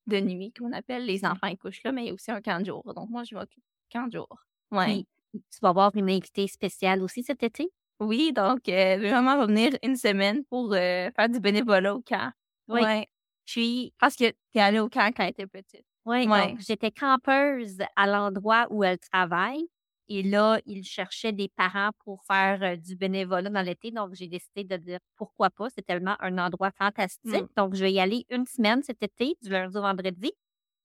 de 0.06 0.20
nuit, 0.20 0.52
qu'on 0.58 0.72
appelle. 0.72 1.04
Les 1.06 1.24
enfants, 1.24 1.48
ils 1.48 1.58
couchent 1.58 1.82
là, 1.84 1.92
mais 1.92 2.04
il 2.04 2.06
y 2.08 2.10
a 2.10 2.14
aussi 2.14 2.30
un 2.30 2.40
camp 2.40 2.60
de 2.60 2.66
jour. 2.66 2.82
Donc, 2.94 3.10
moi, 3.10 3.24
je 3.24 3.34
vais 3.34 3.42
au 3.42 3.46
camp 3.92 4.06
de 4.06 4.12
jour. 4.12 4.28
Ouais. 4.70 4.84
Puis, 4.86 5.06
tu 5.32 5.58
vas 5.62 5.70
avoir 5.70 5.94
une 5.96 6.10
invitée 6.10 6.46
spéciale 6.48 7.02
aussi 7.02 7.22
cet 7.22 7.42
été? 7.42 7.70
Oui, 8.00 8.32
donc, 8.32 8.68
euh, 8.68 8.96
vraiment, 8.98 9.36
va 9.36 9.46
venir 9.46 9.70
une 9.82 9.96
semaine 9.96 10.44
pour 10.46 10.72
euh, 10.72 11.10
faire 11.14 11.28
du 11.28 11.38
bénévolat 11.40 11.94
au 11.94 12.00
camp. 12.02 12.32
Oui. 12.68 12.80
Ouais. 12.82 13.06
Puis, 13.46 13.92
Parce 13.98 14.16
que 14.16 14.32
t'es 14.52 14.60
allée 14.60 14.80
au 14.80 14.88
camp 14.88 15.12
quand 15.16 15.24
elle 15.24 15.30
était 15.30 15.46
petite. 15.46 15.84
oui, 16.04 16.26
Ouais. 16.26 16.52
donc, 16.52 16.60
j'étais 16.60 16.90
campeuse 16.90 17.78
à 17.96 18.06
l'endroit 18.06 18.66
où 18.70 18.82
elle 18.84 18.98
travaille. 18.98 19.66
Et 20.08 20.22
là, 20.22 20.60
ils 20.66 20.84
cherchaient 20.84 21.32
des 21.32 21.48
parents 21.48 21.90
pour 22.04 22.22
faire 22.24 22.62
euh, 22.62 22.76
du 22.76 22.96
bénévolat 22.96 23.50
dans 23.50 23.62
l'été. 23.62 23.90
Donc, 23.92 24.14
j'ai 24.14 24.26
décidé 24.26 24.64
de 24.64 24.76
dire 24.76 24.98
pourquoi 25.16 25.48
pas. 25.50 25.68
C'est 25.70 25.86
tellement 25.86 26.16
un 26.20 26.38
endroit 26.38 26.70
fantastique. 26.72 27.44
Mm. 27.44 27.48
Donc, 27.56 27.74
je 27.74 27.82
vais 27.82 27.92
y 27.92 28.00
aller 28.00 28.26
une 28.30 28.46
semaine 28.46 28.82
cet 28.82 29.02
été, 29.02 29.36
du 29.42 29.48
lundi 29.50 29.76
au 29.76 29.82
vendredi. 29.82 30.32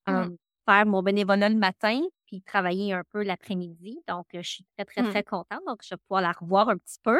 Mm. 0.07 0.11
euh, 0.13 0.29
faire 0.69 0.85
mon 0.85 1.01
bénévolat 1.01 1.49
le 1.49 1.55
matin, 1.55 2.01
puis 2.25 2.41
travailler 2.41 2.93
un 2.93 3.03
peu 3.11 3.23
l'après-midi. 3.23 3.99
Donc, 4.07 4.27
euh, 4.35 4.41
je 4.43 4.49
suis 4.49 4.65
très, 4.75 4.85
très, 4.85 5.01
Mm. 5.01 5.09
très 5.09 5.23
contente. 5.23 5.61
Donc, 5.65 5.81
je 5.83 5.89
vais 5.95 5.97
pouvoir 5.97 6.21
la 6.21 6.31
revoir 6.33 6.69
un 6.69 6.77
petit 6.77 6.99
peu. 7.01 7.19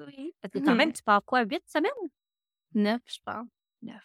Oui. 0.00 0.34
Parce 0.40 0.52
que 0.52 0.58
quand 0.58 0.74
même, 0.74 0.92
tu 0.92 1.02
pars 1.02 1.24
quoi, 1.24 1.42
huit 1.44 1.62
semaines? 1.66 1.90
Neuf, 2.74 3.00
je 3.06 3.18
pense. 3.24 3.46
Neuf. 3.82 4.04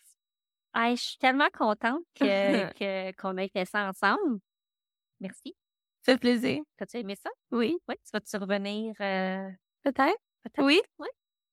Ah, 0.73 0.93
je 0.95 1.01
suis 1.01 1.17
tellement 1.17 1.49
contente 1.51 2.03
que, 2.15 2.73
que- 2.73 3.11
qu'on 3.19 3.37
ait 3.37 3.49
fait 3.49 3.65
ça 3.65 3.89
ensemble. 3.89 4.39
Merci. 5.19 5.55
Ça 6.05 6.13
fait 6.13 6.19
plaisir. 6.19 6.61
T'as-tu 6.77 6.97
aimé 6.97 7.15
ça? 7.15 7.29
Oui. 7.51 7.77
Oui. 7.87 7.95
Tu 8.03 8.09
vas-tu 8.13 8.37
revenir? 8.37 8.93
euh, 9.01 9.49
Peut-être. 9.83 10.17
peut-être? 10.43 10.63
Oui. 10.63 10.79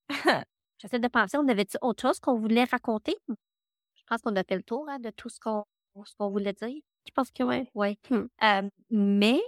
J'essaie 0.78 0.98
de 0.98 1.08
penser, 1.08 1.38
on 1.38 1.48
avait-tu 1.48 1.78
autre 1.80 2.02
chose 2.02 2.20
qu'on 2.20 2.38
voulait 2.38 2.64
raconter? 2.64 3.16
Je 3.28 4.02
pense 4.06 4.20
qu'on 4.20 4.36
a 4.36 4.44
fait 4.44 4.56
le 4.56 4.62
tour 4.62 4.86
hein, 4.88 4.98
de 4.98 5.10
tout 5.10 5.28
ce 5.30 5.40
qu'on, 5.40 5.64
ce 6.04 6.14
qu'on 6.16 6.28
voulait 6.30 6.52
dire. 6.52 6.80
Je 7.06 7.12
pense 7.12 7.30
que 7.30 7.42
oui. 7.42 7.98
Hmm. 8.10 8.26
Euh, 8.42 8.68
mais 8.90 9.40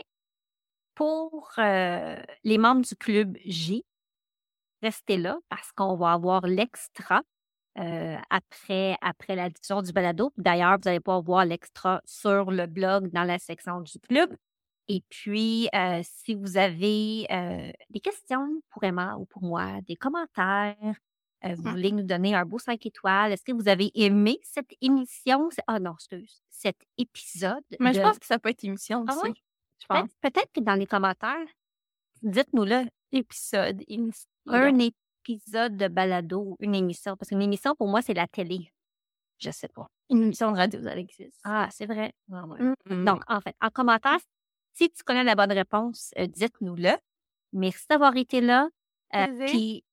pour 0.95 1.51
euh, 1.59 2.17
les 2.45 2.59
membres 2.59 2.83
du 2.85 2.97
club 2.97 3.37
J, 3.45 3.85
restez 4.83 5.17
là 5.17 5.39
parce 5.49 5.73
qu'on 5.73 5.97
va 5.97 6.13
avoir 6.13 6.47
l'extra. 6.47 7.23
euh, 7.81 8.19
après, 8.31 8.99
après 9.03 9.37
la 9.37 9.51
diffusion 9.51 9.83
du 9.83 9.93
balado. 9.93 10.33
D'ailleurs, 10.39 10.79
vous 10.83 10.89
allez 10.89 11.01
pouvoir 11.01 11.23
voir 11.23 11.47
l'extra 11.47 12.03
sur 12.07 12.51
le 12.53 12.67
blog 12.67 13.11
dans 13.13 13.25
la 13.25 13.39
section 13.41 13.81
du 13.83 13.99
club. 14.01 14.37
Et 14.89 15.03
puis, 15.11 15.69
euh, 15.75 16.03
si 16.05 16.35
vous 16.35 16.57
avez 16.59 17.27
euh, 17.33 17.73
des 17.91 18.01
questions 18.01 18.61
pour 18.71 18.85
Emma 18.85 19.17
ou 19.19 19.27
pour 19.27 19.43
moi, 19.45 19.81
des 19.89 19.97
commentaires, 19.97 20.77
euh, 21.45 21.55
vous 21.55 21.63
Mmh. 21.63 21.71
voulez 21.71 21.93
nous 21.93 22.03
donner 22.03 22.35
un 22.35 22.45
beau 22.45 22.59
5 22.59 22.85
étoiles, 22.87 23.33
est-ce 23.33 23.45
que 23.45 23.53
vous 23.53 23.69
avez 23.69 23.91
aimé 23.95 24.39
cette 24.43 24.71
émission? 24.81 25.49
Ah 25.67 25.79
non, 25.79 25.95
excuse, 25.95 26.43
cet 26.51 26.77
épisode. 26.97 27.63
Mais 27.81 27.93
je 27.95 28.01
pense 28.01 28.19
que 28.19 28.27
ça 28.27 28.39
peut 28.39 28.49
être 28.51 28.65
émission 28.65 29.05
Ah 29.09 29.15
aussi. 29.17 29.29
ouais? 29.29 29.35
Je 29.81 29.87
pense. 29.87 30.09
Peut-être 30.21 30.35
peut-être 30.35 30.53
que 30.53 30.61
dans 30.61 30.75
les 30.75 30.87
commentaires, 30.87 31.47
dites-nous-le, 32.23 32.87
Épisode, 33.13 33.83
émission. 33.89 34.29
un 34.47 34.79
épisode 34.79 35.77
de 35.79 35.89
balado, 35.89 36.57
une 36.61 36.75
émission. 36.75 37.17
Parce 37.17 37.31
qu'une 37.31 37.41
émission, 37.43 37.75
pour 37.75 37.89
moi, 37.89 38.03
c'est 38.03 38.13
la 38.15 38.27
télé. 38.27 38.71
Je 39.39 39.51
sais 39.51 39.69
pas. 39.69 39.87
Une 40.11 40.25
émission 40.25 40.51
de 40.53 40.57
radio, 40.57 40.83
ça 40.83 40.95
existe. 40.97 41.39
Ah, 41.45 41.69
c'est 41.71 41.87
vrai. 41.87 42.13
Ah 42.33 42.45
ouais. 42.47 42.59
Mm. 42.87 43.05
Donc, 43.05 43.23
en 43.29 43.41
fait, 43.41 43.55
en 43.63 43.71
commentaire, 43.71 44.19
si 44.75 44.91
tu 44.91 45.03
connais 45.05 45.25
la 45.25 45.35
bonne 45.37 45.53
réponse, 45.53 46.11
euh, 46.19 46.27
dites-nous-le. 46.27 46.91
Merci 47.53 47.87
d'avoir 47.89 48.15
été 48.17 48.41
là. 48.43 48.69
Euh. 49.15 49.47
Puis, 49.47 49.85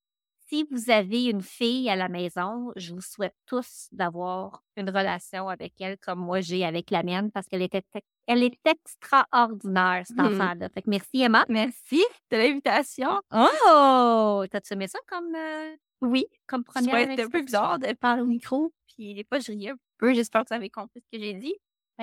si 0.48 0.66
vous 0.70 0.90
avez 0.90 1.24
une 1.26 1.42
fille 1.42 1.88
à 1.90 1.96
la 1.96 2.08
maison, 2.08 2.72
je 2.76 2.92
vous 2.94 3.00
souhaite 3.00 3.34
tous 3.46 3.88
d'avoir 3.92 4.62
une 4.76 4.88
relation 4.90 5.48
avec 5.48 5.72
elle 5.80 5.98
comme 5.98 6.20
moi 6.20 6.40
j'ai 6.40 6.64
avec 6.64 6.90
la 6.90 7.02
mienne 7.02 7.30
parce 7.32 7.46
qu'elle 7.46 7.62
était, 7.62 7.82
elle 8.26 8.42
est 8.42 8.58
extraordinaire, 8.64 10.04
cette 10.06 10.16
Mhm. 10.18 10.26
enfant-là. 10.40 10.68
Fait 10.70 10.82
que 10.82 10.90
merci, 10.90 11.20
Emma. 11.22 11.44
Merci 11.48 12.04
de 12.30 12.36
l'invitation. 12.36 13.20
Oh! 13.32 14.44
T'as-tu 14.50 14.72
aimé 14.74 14.88
ça 14.88 14.98
comme, 15.08 15.34
euh, 15.34 15.74
Oui. 16.02 16.26
comme 16.46 16.62
Ça 16.66 16.72
première 16.80 16.92
va 17.06 17.12
être 17.12 17.20
un 17.20 17.28
peu 17.28 17.42
bizarre 17.42 17.78
de 17.78 17.92
parler 17.94 18.22
au 18.22 18.26
micro, 18.26 18.72
puis 18.94 19.14
des 19.14 19.24
fois, 19.24 19.38
je 19.38 19.52
riais 19.52 19.70
un 19.70 19.76
peu. 19.98 20.12
J'espère 20.14 20.42
que 20.42 20.48
vous 20.50 20.54
avez 20.56 20.70
compris 20.70 21.00
ce 21.00 21.16
que 21.16 21.22
j'ai 21.22 21.34
dit. 21.34 21.54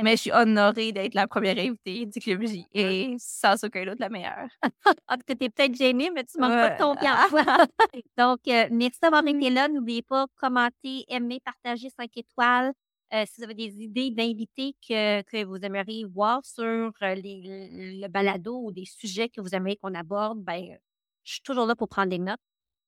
Mais 0.02 0.16
je 0.16 0.22
suis 0.22 0.32
honorée 0.32 0.92
d'être 0.92 1.14
la 1.14 1.28
première 1.28 1.58
invitée 1.58 2.06
du 2.08 2.20
Club 2.20 2.42
J 2.48 2.66
et 2.74 3.16
sans 3.20 3.64
aucun 3.64 3.86
doute 3.86 4.00
la 4.00 4.10
meilleure. 4.10 4.48
Ah, 5.08 5.18
que 5.18 5.34
t'es 5.34 5.50
peut-être 5.50 5.76
gênée, 5.76 6.10
mais 6.10 6.24
tu 6.24 6.40
manques 6.40 6.52
pas 6.52 6.70
de 6.72 6.78
confiance. 6.84 7.32
Donc, 8.18 8.40
euh, 8.48 8.68
merci 8.72 9.00
d'avoir 9.02 9.26
été 9.28 9.50
là. 9.50 9.68
N'oubliez 9.68 10.02
pas, 10.02 10.26
commenter, 10.36 11.06
aimer, 11.10 11.40
partager 11.44 11.90
5 11.90 12.10
étoiles. 12.18 12.72
Euh, 13.14 13.24
si 13.28 13.34
vous 13.38 13.44
avez 13.44 13.54
des 13.54 13.84
idées 13.84 14.10
d'invités 14.10 14.76
que, 14.88 15.22
que 15.24 15.44
vous 15.46 15.58
aimeriez 15.58 16.06
voir 16.06 16.44
sur 16.44 16.64
euh, 16.64 17.16
les- 17.16 18.00
le 18.02 18.08
balado 18.08 18.60
ou 18.64 18.72
des 18.72 18.86
sujets 18.86 19.30
que 19.30 19.42
vous 19.42 19.54
aimeriez 19.54 19.78
qu'on 19.78 19.94
aborde, 19.94 20.40
ben, 20.44 20.78
je 21.24 21.34
suis 21.34 21.42
toujours 21.44 21.68
là 21.68 21.76
pour 21.76 21.88
prendre 21.90 22.10
des 22.10 22.18
notes. 22.20 22.40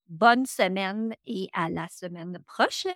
Bonne 0.07 0.45
semaine 0.47 1.13
et 1.27 1.47
à 1.53 1.69
la 1.69 1.87
semaine 1.89 2.39
prochaine. 2.47 2.93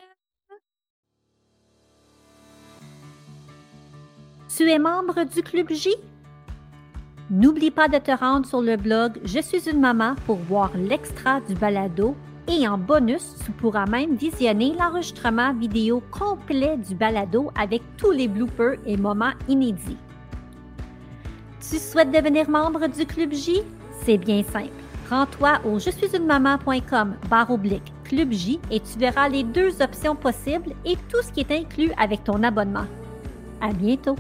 Tu 4.56 4.68
es 4.68 4.80
membre 4.80 5.26
du 5.26 5.44
Club 5.44 5.72
J? 5.72 5.92
N'oublie 7.30 7.70
pas 7.70 7.88
de 7.88 8.00
te 8.00 8.10
rendre 8.10 8.48
sur 8.48 8.62
le 8.62 8.78
blog 8.78 9.20
Je 9.24 9.40
suis 9.40 9.70
une 9.70 9.80
maman 9.80 10.16
pour 10.26 10.38
voir 10.38 10.72
l'extra 10.76 11.40
du 11.42 11.54
balado 11.54 12.16
et 12.48 12.68
en 12.68 12.80
bonus, 12.80 13.36
tu 13.46 13.52
pourras 13.52 13.86
même 13.86 14.16
visionner 14.16 14.74
l'enregistrement 14.74 15.54
vidéo 15.54 16.02
complet 16.10 16.78
du 16.78 16.96
balado 16.96 17.52
avec 17.56 17.84
tous 17.96 18.10
les 18.10 18.28
bloopers 18.28 18.80
et 18.88 18.98
moments 18.98 19.34
inédits. 19.48 19.98
Tu 21.62 21.78
souhaites 21.78 22.12
devenir 22.12 22.50
membre 22.50 22.88
du 22.88 23.06
Club 23.06 23.32
J? 23.32 23.62
C'est 24.04 24.18
bien 24.18 24.42
simple. 24.42 24.72
Rends-toi 25.12 25.60
au 25.64 25.78
je 25.78 25.92
suis 25.92 26.16
une 26.16 26.26
maman.com 26.26 27.16
barre 27.30 27.52
oblique 27.52 27.94
Club 28.04 28.32
J 28.32 28.60
et 28.72 28.80
tu 28.80 28.98
verras 28.98 29.30
les 29.30 29.44
deux 29.44 29.80
options 29.80 30.16
possibles 30.16 30.74
et 30.86 30.96
tout 31.08 31.22
ce 31.22 31.32
qui 31.32 31.42
est 31.42 31.52
inclus 31.52 31.92
avec 32.00 32.24
ton 32.24 32.42
abonnement. 32.42 32.88
À 33.62 33.72
bientôt! 33.72 34.16